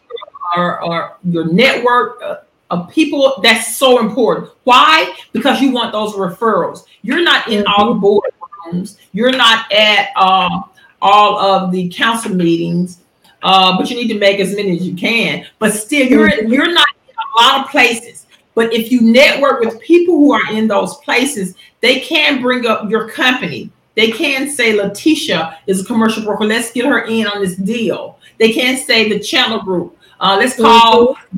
your, 0.55 0.85
or, 0.85 1.17
your 1.25 1.53
network, 1.53 2.23
uh, 2.23 2.37
of 2.71 2.91
people 2.91 3.39
that's 3.43 3.77
so 3.77 4.01
important. 4.01 4.51
Why? 4.65 5.15
Because 5.33 5.61
you 5.61 5.71
want 5.71 5.93
those 5.93 6.15
referrals. 6.15 6.85
You're 7.03 7.23
not 7.23 7.49
in 7.49 7.65
all 7.67 7.95
the 7.95 8.01
board 8.01 8.33
rooms 8.67 8.99
you're 9.13 9.33
not 9.33 9.71
at 9.73 10.17
um, 10.17 10.65
all 11.01 11.39
of 11.39 11.73
the 11.73 11.89
council 11.89 12.35
meetings 12.35 13.01
uh, 13.43 13.77
but 13.77 13.91
you 13.91 13.97
need 13.97 14.09
to 14.09 14.19
make 14.19 14.41
as 14.41 14.57
many 14.57 14.77
as 14.77 14.87
you 14.87 14.97
can. 14.97 15.47
But 15.59 15.73
still 15.73 16.07
you're 16.07 16.45
you're 16.45 16.73
not 16.73 16.89
a 17.37 17.43
lot 17.43 17.65
of 17.65 17.71
places 17.71 18.27
but 18.55 18.73
if 18.73 18.91
you 18.91 19.01
network 19.01 19.61
with 19.61 19.79
people 19.81 20.15
who 20.15 20.33
are 20.33 20.53
in 20.53 20.67
those 20.67 20.97
places 20.99 21.55
they 21.81 22.01
can 22.01 22.41
bring 22.41 22.67
up 22.67 22.89
your 22.91 23.09
company 23.09 23.71
they 23.95 24.11
can 24.11 24.49
say 24.49 24.75
letitia 24.75 25.59
is 25.67 25.83
a 25.83 25.85
commercial 25.85 26.23
broker 26.23 26.45
let's 26.45 26.73
get 26.73 26.85
her 26.85 27.05
in 27.07 27.27
on 27.27 27.41
this 27.41 27.57
deal 27.57 28.19
they 28.39 28.53
can 28.53 28.77
say 28.77 29.09
the 29.09 29.19
Chandler 29.19 29.61
Group 29.61 29.99
uh, 30.21 30.37
let's 30.39 30.57
call 30.57 31.15
mm-hmm 31.15 31.37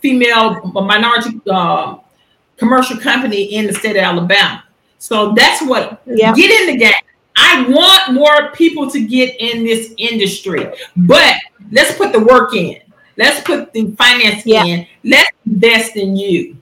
female 0.00 0.60
minority 0.72 1.40
uh, 1.50 1.96
commercial 2.56 2.96
company 2.96 3.54
in 3.54 3.66
the 3.66 3.72
state 3.72 3.96
of 3.96 4.02
Alabama. 4.02 4.64
So 4.98 5.32
that's 5.32 5.62
what 5.62 6.02
yeah. 6.06 6.34
get 6.34 6.50
in 6.60 6.74
the 6.74 6.76
game. 6.76 6.92
I 7.36 7.62
want 7.68 8.14
more 8.14 8.50
people 8.52 8.90
to 8.90 9.06
get 9.06 9.36
in 9.38 9.64
this 9.64 9.94
industry, 9.96 10.72
but 10.96 11.36
let's 11.70 11.96
put 11.96 12.12
the 12.12 12.20
work 12.20 12.54
in. 12.54 12.80
Let's 13.18 13.42
put 13.42 13.72
the 13.72 13.90
finance 13.96 14.46
yeah. 14.46 14.64
in. 14.64 14.86
Let's 15.02 15.30
invest 15.44 15.96
in 15.96 16.16
you. 16.16 16.56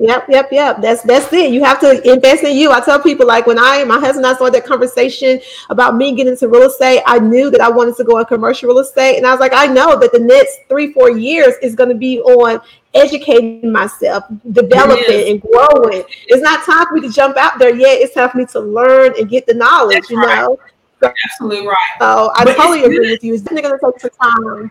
Yep, 0.00 0.26
yep, 0.28 0.48
yep. 0.52 0.80
That's 0.80 1.02
that's 1.02 1.32
it. 1.32 1.52
You 1.52 1.64
have 1.64 1.80
to 1.80 2.00
invest 2.08 2.44
in 2.44 2.56
you. 2.56 2.70
I 2.70 2.78
tell 2.80 3.02
people 3.02 3.26
like 3.26 3.48
when 3.48 3.58
I 3.58 3.82
my 3.82 3.98
husband 3.98 4.24
and 4.24 4.26
I 4.26 4.34
started 4.34 4.54
that 4.54 4.64
conversation 4.64 5.40
about 5.70 5.96
me 5.96 6.14
getting 6.14 6.34
into 6.34 6.48
real 6.48 6.68
estate, 6.68 7.02
I 7.04 7.18
knew 7.18 7.50
that 7.50 7.60
I 7.60 7.68
wanted 7.68 7.96
to 7.96 8.04
go 8.04 8.18
in 8.18 8.24
commercial 8.26 8.68
real 8.68 8.78
estate. 8.78 9.16
And 9.16 9.26
I 9.26 9.32
was 9.32 9.40
like, 9.40 9.52
I 9.52 9.66
know 9.66 9.98
that 9.98 10.12
the 10.12 10.20
next 10.20 10.60
three, 10.68 10.92
four 10.92 11.10
years 11.10 11.54
is 11.62 11.74
going 11.74 11.88
to 11.88 11.96
be 11.96 12.20
on 12.20 12.60
educating 12.94 13.72
myself, 13.72 14.22
developing 14.52 15.32
and 15.32 15.42
growing. 15.42 16.04
It's 16.28 16.42
not 16.42 16.64
time 16.64 16.86
for 16.86 16.94
me 16.94 17.00
to 17.00 17.10
jump 17.10 17.36
out 17.36 17.58
there 17.58 17.74
yet. 17.74 18.00
It's 18.00 18.14
time 18.14 18.30
for 18.30 18.38
me 18.38 18.46
to 18.46 18.60
learn 18.60 19.14
and 19.18 19.28
get 19.28 19.46
the 19.46 19.54
knowledge, 19.54 19.96
that's 19.96 20.10
you 20.10 20.18
right. 20.18 20.42
know. 20.42 20.60
Absolutely 21.02 21.66
right. 21.66 21.76
So 21.98 22.32
I 22.34 22.44
but 22.44 22.56
totally 22.56 22.84
agree 22.84 23.10
with 23.10 23.24
you. 23.24 23.34
It's 23.34 23.42
definitely 23.42 23.70
gonna 23.70 23.92
take 23.92 24.00
some 24.00 24.10
time. 24.20 24.70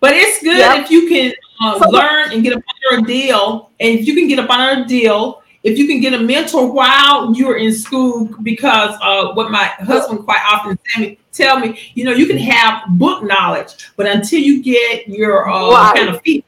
But 0.00 0.12
it's 0.14 0.42
good 0.42 0.58
yep. 0.58 0.84
if 0.84 0.90
you 0.90 1.08
can 1.08 1.32
uh, 1.62 1.78
so, 1.78 1.90
learn 1.90 2.32
and 2.32 2.42
get 2.42 2.52
up 2.52 2.62
under 2.92 3.02
a 3.02 3.06
deal. 3.06 3.70
And 3.80 3.98
if 3.98 4.06
you 4.06 4.14
can 4.14 4.28
get 4.28 4.38
up 4.38 4.50
under 4.50 4.82
a 4.82 4.86
deal, 4.86 5.42
if 5.62 5.78
you 5.78 5.86
can 5.86 6.00
get 6.00 6.12
a 6.12 6.18
mentor 6.18 6.70
while 6.70 7.34
you're 7.34 7.56
in 7.56 7.72
school, 7.72 8.28
because 8.42 8.94
uh, 9.00 9.32
what 9.32 9.50
my 9.50 9.64
husband 9.64 10.24
quite 10.24 10.42
often 10.46 10.78
tell 10.86 11.02
me, 11.02 11.18
tell 11.32 11.58
me, 11.58 11.80
you 11.94 12.04
know, 12.04 12.12
you 12.12 12.26
can 12.26 12.36
have 12.36 12.82
book 12.98 13.24
knowledge, 13.24 13.92
but 13.96 14.06
until 14.06 14.40
you 14.40 14.62
get 14.62 15.08
your 15.08 15.48
uh, 15.48 15.70
right. 15.70 15.96
kind 15.96 16.10
of 16.10 16.20
feet, 16.20 16.44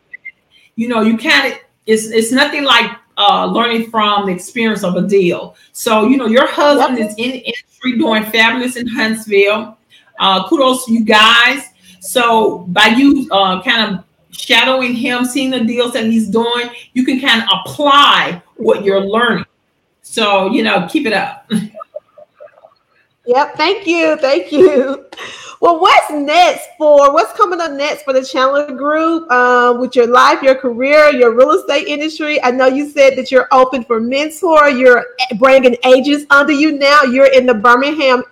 you 0.75 0.88
know, 0.88 1.01
you 1.01 1.16
kind 1.16 1.51
of 1.51 1.59
it's 1.87 2.07
it's 2.09 2.31
nothing 2.31 2.64
like 2.64 2.90
uh, 3.16 3.46
learning 3.46 3.90
from 3.90 4.26
the 4.26 4.33
experience 4.33 4.85
of 4.85 4.96
a 4.96 5.02
deal. 5.02 5.57
So 5.72 6.07
you 6.09 6.16
know, 6.16 6.26
your 6.26 6.46
husband 6.46 6.98
yep. 6.98 7.11
is 7.11 7.14
in 7.16 7.31
industry 7.33 7.98
doing 7.98 8.24
fabulous 8.24 8.76
in 8.76 8.87
Huntsville. 8.88 9.79
Uh, 10.18 10.48
kudos 10.48 10.87
to 10.87 10.92
you 10.92 11.05
guys. 11.05 11.62
So 12.00 12.59
by 12.68 12.87
you 12.87 13.29
uh, 13.31 13.62
kind 13.62 13.94
of 13.94 14.05
shadowing 14.31 14.94
him, 14.94 15.24
seeing 15.24 15.50
the 15.50 15.64
deals 15.64 15.92
that 15.92 16.05
he's 16.05 16.29
doing, 16.29 16.70
you 16.92 17.05
can 17.05 17.20
kind 17.20 17.42
of 17.42 17.48
apply 17.61 18.42
what 18.57 18.85
you're 18.85 19.00
learning. 19.00 19.44
So, 20.02 20.50
you 20.50 20.62
know, 20.62 20.87
keep 20.88 21.07
it 21.07 21.12
up. 21.12 21.50
Yep. 23.27 23.57
Thank 23.57 23.87
you. 23.87 24.17
Thank 24.17 24.53
you. 24.53 25.07
Well, 25.61 25.81
what's 25.81 26.11
next 26.11 26.69
for 26.77 27.12
what's 27.12 27.33
coming 27.33 27.61
up 27.61 27.73
next 27.73 28.03
for 28.03 28.12
the 28.12 28.25
Chandler 28.25 28.71
Group 28.73 29.31
um, 29.31 29.81
with 29.81 29.97
your 29.97 30.07
life, 30.07 30.43
your 30.43 30.55
career, 30.55 31.11
your 31.11 31.35
real 31.35 31.53
estate 31.53 31.89
industry? 31.89 32.43
I 32.43 32.51
know 32.51 32.67
you 32.67 32.89
said 32.89 33.17
that 33.17 33.31
you're 33.31 33.49
open 33.53 33.83
for 33.83 33.99
mentor. 33.99 34.69
You're 34.69 35.07
bringing 35.39 35.77
agents 35.85 36.27
under 36.31 36.53
you 36.53 36.73
now. 36.73 37.03
You're 37.03 37.33
in 37.33 37.47
the 37.47 37.55
Birmingham 37.55 38.23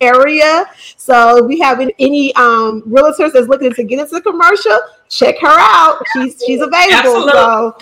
area. 0.00 0.64
So, 0.96 1.44
if 1.44 1.46
we 1.46 1.58
have 1.60 1.80
any 1.80 2.34
um, 2.34 2.82
realtors 2.82 3.32
that's 3.32 3.48
looking 3.48 3.72
to 3.74 3.84
get 3.84 4.00
into 4.00 4.14
the 4.14 4.22
commercial, 4.22 4.78
check 5.10 5.36
her 5.40 5.46
out. 5.46 6.02
She's 6.14 6.42
she's 6.44 6.60
available. 6.60 7.28
Absolutely. 7.28 7.32
So 7.32 7.76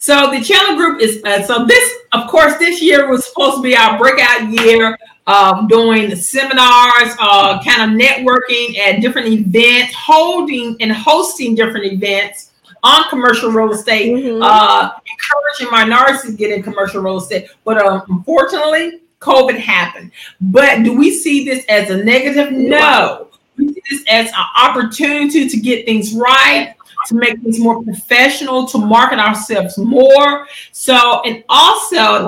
so 0.00 0.30
the 0.30 0.40
Chandler 0.40 0.76
Group 0.76 1.02
is 1.02 1.22
uh, 1.24 1.42
so 1.42 1.66
this, 1.66 1.98
of 2.12 2.26
course, 2.28 2.56
this 2.56 2.80
year 2.82 3.08
was 3.10 3.26
supposed 3.26 3.56
to 3.56 3.62
be 3.62 3.76
our 3.76 3.98
breakout 3.98 4.48
year 4.48 4.98
of 5.26 5.68
doing 5.68 6.08
the 6.08 6.16
seminars, 6.16 7.14
uh, 7.20 7.62
kind 7.62 7.82
of 7.82 8.00
networking 8.00 8.78
at 8.78 9.02
different 9.02 9.28
events, 9.28 9.94
holding 9.94 10.74
and 10.80 10.90
hosting 10.90 11.54
different 11.54 11.84
events 11.84 12.50
on 12.82 13.10
commercial 13.10 13.50
real 13.50 13.72
estate, 13.72 14.14
mm-hmm. 14.14 14.42
uh, 14.42 14.90
encouraging 15.06 15.70
minorities 15.70 16.22
to 16.22 16.32
get 16.32 16.50
in 16.50 16.62
commercial 16.62 17.02
real 17.02 17.18
estate. 17.18 17.50
But 17.64 17.76
um, 17.78 18.02
unfortunately, 18.08 19.02
COVID 19.20 19.58
happened. 19.58 20.12
But 20.40 20.82
do 20.82 20.96
we 20.96 21.10
see 21.10 21.44
this 21.44 21.64
as 21.68 21.90
a 21.90 22.02
negative? 22.02 22.52
No. 22.52 23.28
We 23.58 23.68
see 23.68 23.82
this 23.90 24.04
as 24.08 24.28
an 24.28 24.46
opportunity 24.58 25.46
to 25.46 25.56
get 25.58 25.84
things 25.84 26.14
right, 26.14 26.74
to 27.06 27.14
make 27.14 27.42
this 27.42 27.58
more 27.58 27.82
professional, 27.82 28.66
to 28.66 28.78
market 28.78 29.18
ourselves 29.18 29.78
more. 29.78 30.46
So, 30.72 31.22
and 31.24 31.44
also 31.48 32.26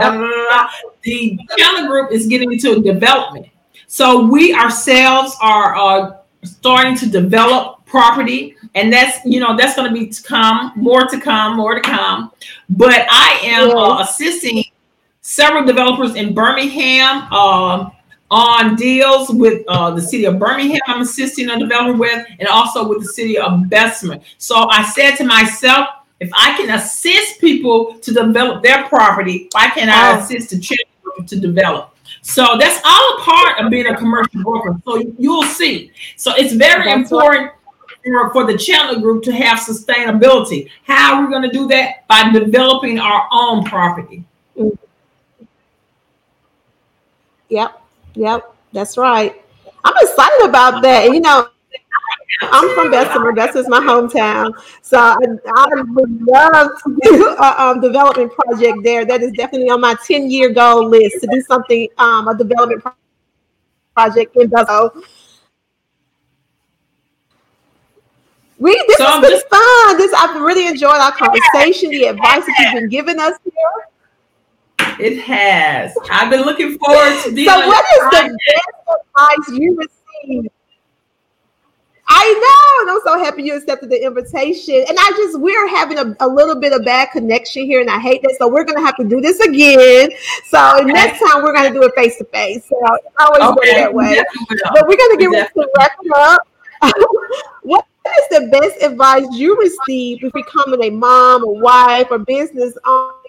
the 1.03 1.39
Chandler 1.59 1.89
Group 1.89 2.13
is 2.13 2.27
getting 2.27 2.53
into 2.53 2.83
development. 2.83 3.47
So 3.87 4.27
we 4.27 4.55
ourselves 4.55 5.37
are 5.41 5.77
uh, 5.77 6.17
starting 6.45 6.97
to 6.97 7.09
develop 7.09 7.85
property, 7.85 8.57
and 8.75 8.91
that's 8.91 9.23
you 9.27 9.39
know 9.39 9.57
that's 9.57 9.77
going 9.77 9.93
to 9.93 9.95
be 9.95 10.09
to 10.09 10.23
come, 10.23 10.73
more 10.77 11.07
to 11.07 11.21
come, 11.21 11.57
more 11.57 11.75
to 11.75 11.81
come. 11.81 12.33
But 12.71 13.07
I 13.11 13.41
am 13.45 13.71
uh, 13.71 14.01
assisting 14.03 14.65
several 15.21 15.65
developers 15.65 16.17
in 16.17 16.35
Birmingham. 16.35 17.29
Uh, 17.31 17.91
on 18.33 18.77
deals 18.77 19.29
with 19.31 19.63
uh, 19.69 19.91
the 19.91 20.01
city 20.01 20.25
of 20.25 20.39
Birmingham, 20.39 20.81
I'm 20.87 21.03
assisting 21.03 21.51
a 21.51 21.59
developer 21.59 21.99
with, 21.99 22.27
and 22.39 22.49
also 22.49 22.89
with 22.89 23.01
the 23.01 23.09
city 23.09 23.37
of 23.37 23.69
Bessemer. 23.69 24.21
So 24.39 24.69
I 24.71 24.83
said 24.85 25.17
to 25.17 25.25
myself, 25.25 25.87
if 26.19 26.31
I 26.35 26.57
can 26.57 26.71
assist 26.71 27.41
people 27.41 27.99
to 27.99 28.13
develop 28.13 28.63
their 28.63 28.89
property, 28.89 29.49
why 29.53 29.69
can't 29.69 29.91
I 29.91 30.19
assist 30.19 30.51
the 30.51 30.59
children 30.59 31.27
to 31.27 31.39
develop? 31.39 31.95
So 32.23 32.57
that's 32.59 32.81
all 32.85 33.19
a 33.19 33.21
part 33.21 33.61
of 33.61 33.71
being 33.71 33.89
a 33.89 33.97
commercial 33.97 34.43
broker. 34.43 34.77
So 34.85 35.03
you'll 35.19 35.43
see. 35.43 35.93
So 36.17 36.33
it's 36.35 36.55
very 36.55 36.85
that's 36.85 37.11
important 37.11 37.53
for, 38.03 38.33
for 38.33 38.47
the 38.47 38.57
Chandler 38.57 38.99
Group 38.99 39.25
to 39.25 39.33
have 39.33 39.59
sustainability. 39.59 40.71
How 40.85 41.17
are 41.17 41.27
we 41.27 41.31
going 41.31 41.43
to 41.43 41.51
do 41.51 41.69
that? 41.69 42.07
By 42.09 42.31
developing 42.31 42.99
our 42.99 43.29
own 43.31 43.65
property. 43.65 44.25
Yep. 47.51 47.82
Yep, 48.15 48.55
that's 48.73 48.97
right. 48.97 49.43
I'm 49.85 49.95
excited 50.01 50.49
about 50.49 50.83
that. 50.83 51.07
And, 51.07 51.15
you 51.15 51.21
know, 51.21 51.49
I'm 52.43 52.75
from 52.75 52.91
Bessemer. 52.91 53.33
Bessemer's 53.33 53.69
my 53.69 53.81
hometown. 53.81 54.53
So 54.83 54.99
I, 54.99 55.17
I 55.47 55.83
would 55.89 56.23
love 56.23 56.71
to 56.85 56.99
do 57.03 57.29
a 57.29 57.63
um, 57.63 57.81
development 57.81 58.33
project 58.33 58.79
there. 58.83 59.05
That 59.05 59.23
is 59.23 59.33
definitely 59.33 59.71
on 59.71 59.81
my 59.81 59.97
10 60.07 60.31
year 60.31 60.53
goal 60.53 60.89
list 60.89 61.21
to 61.21 61.29
do 61.31 61.41
something, 61.43 61.89
um, 61.99 62.29
a 62.29 62.37
development 62.37 62.85
project 63.95 64.37
in 64.37 64.49
Bessemer. 64.49 64.91
We 68.59 68.75
this 68.87 68.99
so 68.99 69.07
has 69.07 69.21
been 69.21 69.31
just, 69.31 69.49
fun. 69.49 69.99
This 69.99 70.13
I've 70.15 70.41
really 70.41 70.69
enjoyed 70.69 70.95
our 70.95 71.11
conversation, 71.11 71.91
the 71.91 72.05
advice 72.05 72.45
that 72.47 72.55
you've 72.61 72.81
been 72.81 72.89
giving 72.89 73.19
us 73.19 73.37
here. 73.43 73.92
It 75.01 75.21
has. 75.23 75.95
I've 76.11 76.31
been 76.31 76.43
looking 76.43 76.79
forward 76.79 77.23
to 77.25 77.33
being. 77.33 77.49
So, 77.49 77.67
what 77.67 77.85
is 77.85 78.11
the 78.11 78.39
best 78.47 78.99
advice 79.01 79.59
you 79.59 79.77
received? 79.77 80.49
I 82.15 82.33
know, 82.35 82.83
and 82.83 82.91
I'm 82.91 83.01
so 83.05 83.25
happy 83.25 83.43
you 83.43 83.57
accepted 83.57 83.89
the 83.89 84.05
invitation. 84.05 84.75
And 84.75 84.99
I 84.99 85.11
just 85.17 85.41
we're 85.41 85.69
having 85.69 85.99
a, 85.99 86.15
a 86.21 86.29
little 86.29 86.57
bit 86.61 86.75
of 86.75 86.85
bad 86.85 87.11
connection 87.11 87.65
here, 87.65 87.81
and 87.81 87.89
I 87.89 87.99
hate 87.99 88.23
that. 88.23 88.37
So 88.39 88.49
we're 88.49 88.65
gonna 88.65 88.85
have 88.85 88.97
to 88.97 89.05
do 89.05 89.21
this 89.21 89.41
again. 89.41 90.11
So 90.49 90.81
okay. 90.81 90.93
next 90.93 91.21
time 91.21 91.43
we're 91.43 91.55
gonna 91.55 91.73
do 91.73 91.83
it 91.85 91.95
face 91.95 92.19
to 92.19 92.25
face. 92.27 92.69
So 92.69 92.77
it's 92.95 93.17
always 93.19 93.43
okay. 93.43 93.75
that 93.75 93.95
way. 93.95 94.23
But 94.75 94.87
we're 94.87 94.99
gonna 94.99 95.17
get 95.17 95.31
ready 95.31 95.49
to 95.55 95.69
wrap 95.79 95.93
it 96.03 96.13
up. 96.15 96.49
what 97.63 97.87
is 98.19 98.29
the 98.29 98.49
best 98.49 98.83
advice 98.83 99.25
you 99.33 99.59
received 99.59 100.23
with 100.23 100.35
becoming 100.35 100.83
a 100.85 100.91
mom, 100.91 101.45
a 101.45 101.49
wife, 101.49 102.09
or 102.11 102.19
business 102.19 102.77
owner? 102.85 103.22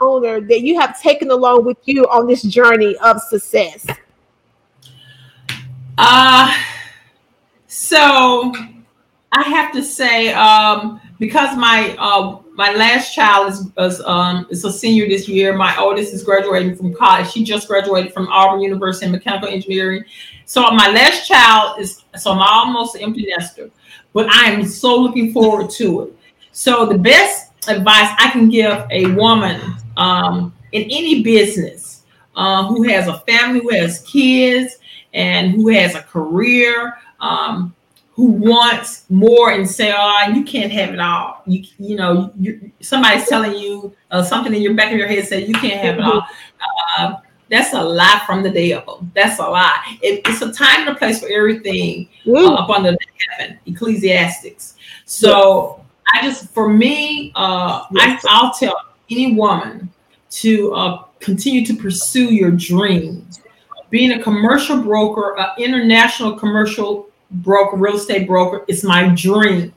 Owner 0.00 0.40
that 0.40 0.62
you 0.62 0.78
have 0.80 1.00
taken 1.00 1.30
along 1.30 1.64
with 1.64 1.78
you 1.84 2.04
on 2.04 2.26
this 2.26 2.42
journey 2.42 2.96
of 2.96 3.20
success? 3.20 3.86
Uh, 5.98 6.54
so 7.66 8.52
I 9.32 9.42
have 9.44 9.72
to 9.72 9.82
say, 9.82 10.32
um, 10.32 11.00
because 11.18 11.56
my 11.56 11.94
uh, 11.98 12.38
my 12.54 12.72
last 12.72 13.14
child 13.14 13.52
is, 13.52 13.70
is 13.78 14.00
um 14.06 14.46
is 14.50 14.64
a 14.64 14.72
senior 14.72 15.06
this 15.06 15.28
year. 15.28 15.56
My 15.56 15.76
oldest 15.76 16.12
is 16.12 16.24
graduating 16.24 16.76
from 16.76 16.94
college. 16.94 17.30
She 17.30 17.44
just 17.44 17.68
graduated 17.68 18.12
from 18.12 18.28
Auburn 18.28 18.60
University 18.60 19.06
in 19.06 19.12
mechanical 19.12 19.48
engineering. 19.48 20.04
So 20.46 20.70
my 20.72 20.90
last 20.90 21.28
child 21.28 21.80
is 21.80 22.02
so 22.16 22.32
I'm 22.32 22.40
almost 22.40 22.96
empty 23.00 23.26
nester, 23.28 23.70
but 24.12 24.26
I 24.30 24.50
am 24.50 24.64
so 24.66 24.96
looking 24.96 25.32
forward 25.32 25.70
to 25.72 26.02
it. 26.02 26.16
So 26.52 26.86
the 26.86 26.98
best 26.98 27.52
advice 27.68 28.10
I 28.18 28.30
can 28.32 28.48
give 28.48 28.84
a 28.90 29.06
woman 29.12 29.76
um, 30.00 30.52
in 30.72 30.82
any 30.84 31.22
business 31.22 32.02
uh, 32.34 32.66
who 32.66 32.82
has 32.84 33.06
a 33.06 33.18
family, 33.20 33.60
who 33.60 33.70
has 33.70 34.00
kids, 34.00 34.78
and 35.12 35.52
who 35.52 35.68
has 35.68 35.94
a 35.94 36.02
career, 36.02 36.96
um, 37.20 37.74
who 38.12 38.26
wants 38.26 39.04
more 39.10 39.52
and 39.52 39.68
say, 39.68 39.92
"Oh, 39.96 40.32
you 40.34 40.42
can't 40.44 40.72
have 40.72 40.94
it 40.94 41.00
all." 41.00 41.42
You, 41.46 41.64
you 41.78 41.96
know, 41.96 42.32
you, 42.38 42.72
somebody's 42.80 43.28
telling 43.28 43.56
you 43.56 43.94
uh, 44.10 44.22
something 44.22 44.54
in 44.54 44.62
your 44.62 44.74
back 44.74 44.92
of 44.92 44.98
your 44.98 45.08
head 45.08 45.26
say 45.26 45.44
you 45.44 45.54
can't 45.54 45.84
have 45.84 45.98
it 45.98 46.04
all. 46.04 46.26
Uh, 46.98 47.16
that's 47.50 47.74
a 47.74 47.82
lie 47.82 48.22
from 48.26 48.42
the 48.42 48.50
devil. 48.50 49.06
That's 49.14 49.38
a 49.38 49.42
lie. 49.42 49.98
It, 50.02 50.22
it's 50.26 50.40
a 50.40 50.52
time 50.52 50.86
and 50.86 50.90
a 50.90 50.94
place 50.94 51.20
for 51.20 51.28
everything 51.28 52.08
uh, 52.26 52.54
up 52.54 52.70
under 52.70 52.96
heaven. 53.38 53.58
Ecclesiastes. 53.66 54.76
So 55.04 55.84
I 56.14 56.22
just, 56.22 56.48
for 56.50 56.68
me, 56.68 57.32
uh, 57.34 57.86
I, 57.96 58.20
I'll 58.28 58.52
tell 58.52 58.76
any 59.10 59.34
woman 59.34 59.90
to 60.30 60.72
uh, 60.74 61.04
continue 61.18 61.64
to 61.66 61.74
pursue 61.74 62.32
your 62.32 62.50
dreams. 62.50 63.40
Being 63.90 64.12
a 64.12 64.22
commercial 64.22 64.80
broker, 64.82 65.36
an 65.38 65.50
international 65.58 66.38
commercial 66.38 67.08
broker, 67.30 67.76
real 67.76 67.96
estate 67.96 68.26
broker, 68.26 68.64
is 68.68 68.84
my 68.84 69.08
dream. 69.14 69.72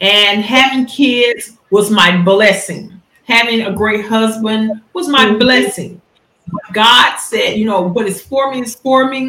And 0.00 0.42
having 0.42 0.86
kids 0.86 1.58
was 1.70 1.90
my 1.90 2.22
blessing. 2.22 3.00
Having 3.24 3.62
a 3.62 3.72
great 3.72 4.04
husband 4.04 4.82
was 4.92 5.08
my 5.08 5.26
mm-hmm. 5.26 5.38
blessing. 5.38 6.00
God 6.72 7.16
said, 7.16 7.56
you 7.56 7.64
know, 7.64 7.82
what 7.82 8.06
is 8.06 8.20
for 8.20 8.50
me 8.50 8.62
is 8.62 8.74
for 8.74 9.08
me, 9.08 9.28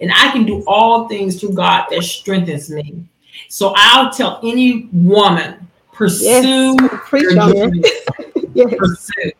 and 0.00 0.12
I 0.12 0.30
can 0.32 0.44
do 0.44 0.62
all 0.66 1.08
things 1.08 1.40
through 1.40 1.54
God 1.54 1.86
that 1.90 2.02
strengthens 2.02 2.68
me. 2.68 3.04
So 3.48 3.72
I'll 3.76 4.10
tell 4.10 4.40
any 4.42 4.88
woman, 4.92 5.68
pursue 5.92 6.76
yes. 6.80 7.12
your 7.12 7.70
dreams. 7.70 7.86
yes. 8.58 8.74
Pursue. 8.76 9.32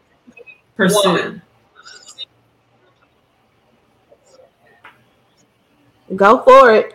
Pursue. 0.77 1.41
Go 6.17 6.43
for 6.43 6.73
it. 6.73 6.95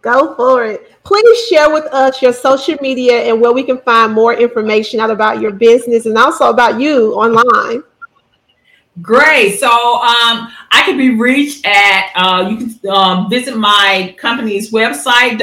Go 0.00 0.34
for 0.34 0.64
it. 0.64 0.92
Please 1.04 1.46
share 1.48 1.72
with 1.72 1.84
us 1.86 2.22
your 2.22 2.32
social 2.32 2.76
media 2.80 3.22
and 3.22 3.40
where 3.40 3.52
we 3.52 3.62
can 3.62 3.78
find 3.78 4.12
more 4.12 4.34
information 4.34 5.00
out 5.00 5.10
about 5.10 5.40
your 5.40 5.52
business 5.52 6.06
and 6.06 6.16
also 6.16 6.50
about 6.50 6.80
you 6.80 7.14
online. 7.14 7.82
Great. 9.00 9.60
So 9.60 9.68
um, 9.68 10.52
I 10.72 10.82
can 10.84 10.96
be 10.96 11.10
reached 11.10 11.64
at, 11.66 12.10
uh, 12.16 12.48
you 12.48 12.56
can 12.56 12.90
um, 12.90 13.30
visit 13.30 13.56
my 13.56 14.14
company's 14.18 14.72
website, 14.72 15.38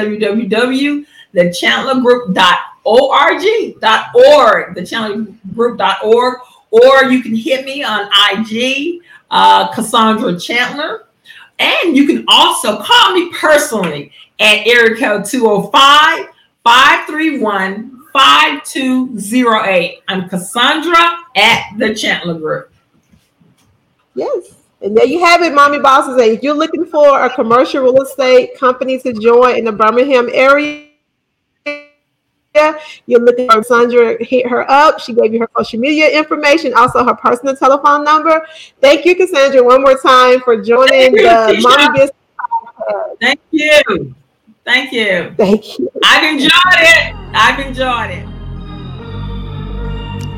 www.thechandlergroup.org.org, 2.86 4.76
thechandlergroup.org, 4.76 6.40
or 6.72 7.04
you 7.06 7.22
can 7.22 7.36
hit 7.36 7.66
me 7.66 7.84
on 7.84 8.10
IG, 8.32 9.02
uh, 9.32 9.74
Cassandra 9.74 10.40
Chandler. 10.40 11.06
And 11.58 11.96
you 11.96 12.06
can 12.06 12.26
also 12.28 12.82
call 12.82 13.14
me 13.14 13.32
personally 13.34 14.12
at 14.40 14.68
area 14.68 14.98
code 14.98 15.26
205 15.26 16.28
531 16.64 18.04
5208. 18.12 20.02
I'm 20.08 20.30
Cassandra 20.30 21.18
at 21.36 21.78
the 21.78 21.96
Chandler 21.96 22.36
Group. 22.36 22.72
Yes. 24.16 24.56
And 24.82 24.96
there 24.96 25.06
you 25.06 25.24
have 25.24 25.42
it, 25.42 25.54
Mommy 25.54 25.80
Bosses. 25.80 26.18
If 26.18 26.44
you're 26.44 26.54
looking 26.54 26.86
for 26.86 27.24
a 27.24 27.34
commercial 27.34 27.84
real 27.84 28.02
estate 28.02 28.58
company 28.58 29.00
to 29.00 29.14
join 29.14 29.58
in 29.58 29.66
the 29.66 29.72
Birmingham 29.72 30.30
area, 30.34 30.85
you're 33.06 33.20
looking 33.22 33.50
for 33.50 33.64
Sandra, 33.64 34.18
hit 34.24 34.48
her 34.48 34.70
up. 34.70 35.00
She 35.00 35.14
gave 35.14 35.34
you 35.34 35.40
her 35.40 35.50
social 35.58 35.80
media 35.80 36.18
information, 36.18 36.74
also 36.74 37.04
her 37.04 37.16
personal 37.16 37.56
telephone 37.56 38.04
number. 38.04 38.46
Thank 38.82 39.06
you, 39.06 39.16
Cassandra, 39.16 39.64
one 39.64 39.82
more 39.82 39.98
time 39.98 40.42
for 40.42 40.62
joining 40.62 41.14
the 41.14 41.60
Mommy 41.62 41.90
Business 42.00 42.12
Podcast. 42.40 43.18
Thank 43.22 43.40
you. 43.52 44.16
Thank 44.66 44.92
you. 44.92 45.34
Thank 45.38 45.80
you. 45.80 45.92
I've 46.04 46.24
enjoyed 46.24 46.50
it. 46.74 47.16
I've 47.34 47.60
enjoyed 47.60 48.12
it. 48.12 48.26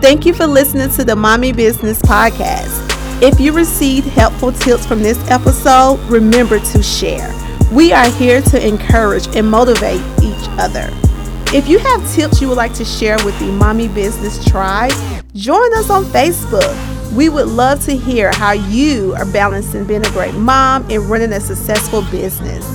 Thank 0.02 0.26
you 0.26 0.34
for 0.34 0.46
listening 0.46 0.90
to 0.92 1.04
the 1.04 1.16
Mommy 1.16 1.52
Business 1.54 2.02
Podcast. 2.02 2.84
If 3.22 3.40
you 3.40 3.52
received 3.52 4.08
helpful 4.08 4.52
tips 4.52 4.86
from 4.86 5.02
this 5.02 5.18
episode, 5.32 6.00
remember 6.02 6.60
to 6.60 6.84
share. 6.84 7.34
We 7.72 7.92
are 7.92 8.10
here 8.12 8.42
to 8.42 8.68
encourage 8.68 9.28
and 9.36 9.50
motivate 9.50 10.02
each 10.22 10.48
other. 10.60 10.92
If 11.54 11.70
you 11.70 11.80
have 11.80 12.14
tips 12.14 12.42
you 12.42 12.50
would 12.50 12.58
like 12.58 12.74
to 12.74 12.84
share 12.84 13.16
with 13.24 13.40
the 13.40 13.46
Mommy 13.46 13.88
Business 13.88 14.44
Tribe, 14.44 14.92
join 15.34 15.74
us 15.78 15.90
on 15.90 16.04
Facebook. 16.04 17.16
We 17.16 17.30
would 17.30 17.48
love 17.48 17.82
to 17.86 17.96
hear 17.96 18.34
how 18.34 18.52
you 18.52 19.16
are 19.16 19.26
balancing 19.26 19.86
being 19.86 20.06
a 20.06 20.10
great 20.12 20.34
mom 20.34 20.86
and 20.92 21.10
running 21.10 21.32
a 21.32 21.40
successful 21.40 22.02
business. 22.12 22.66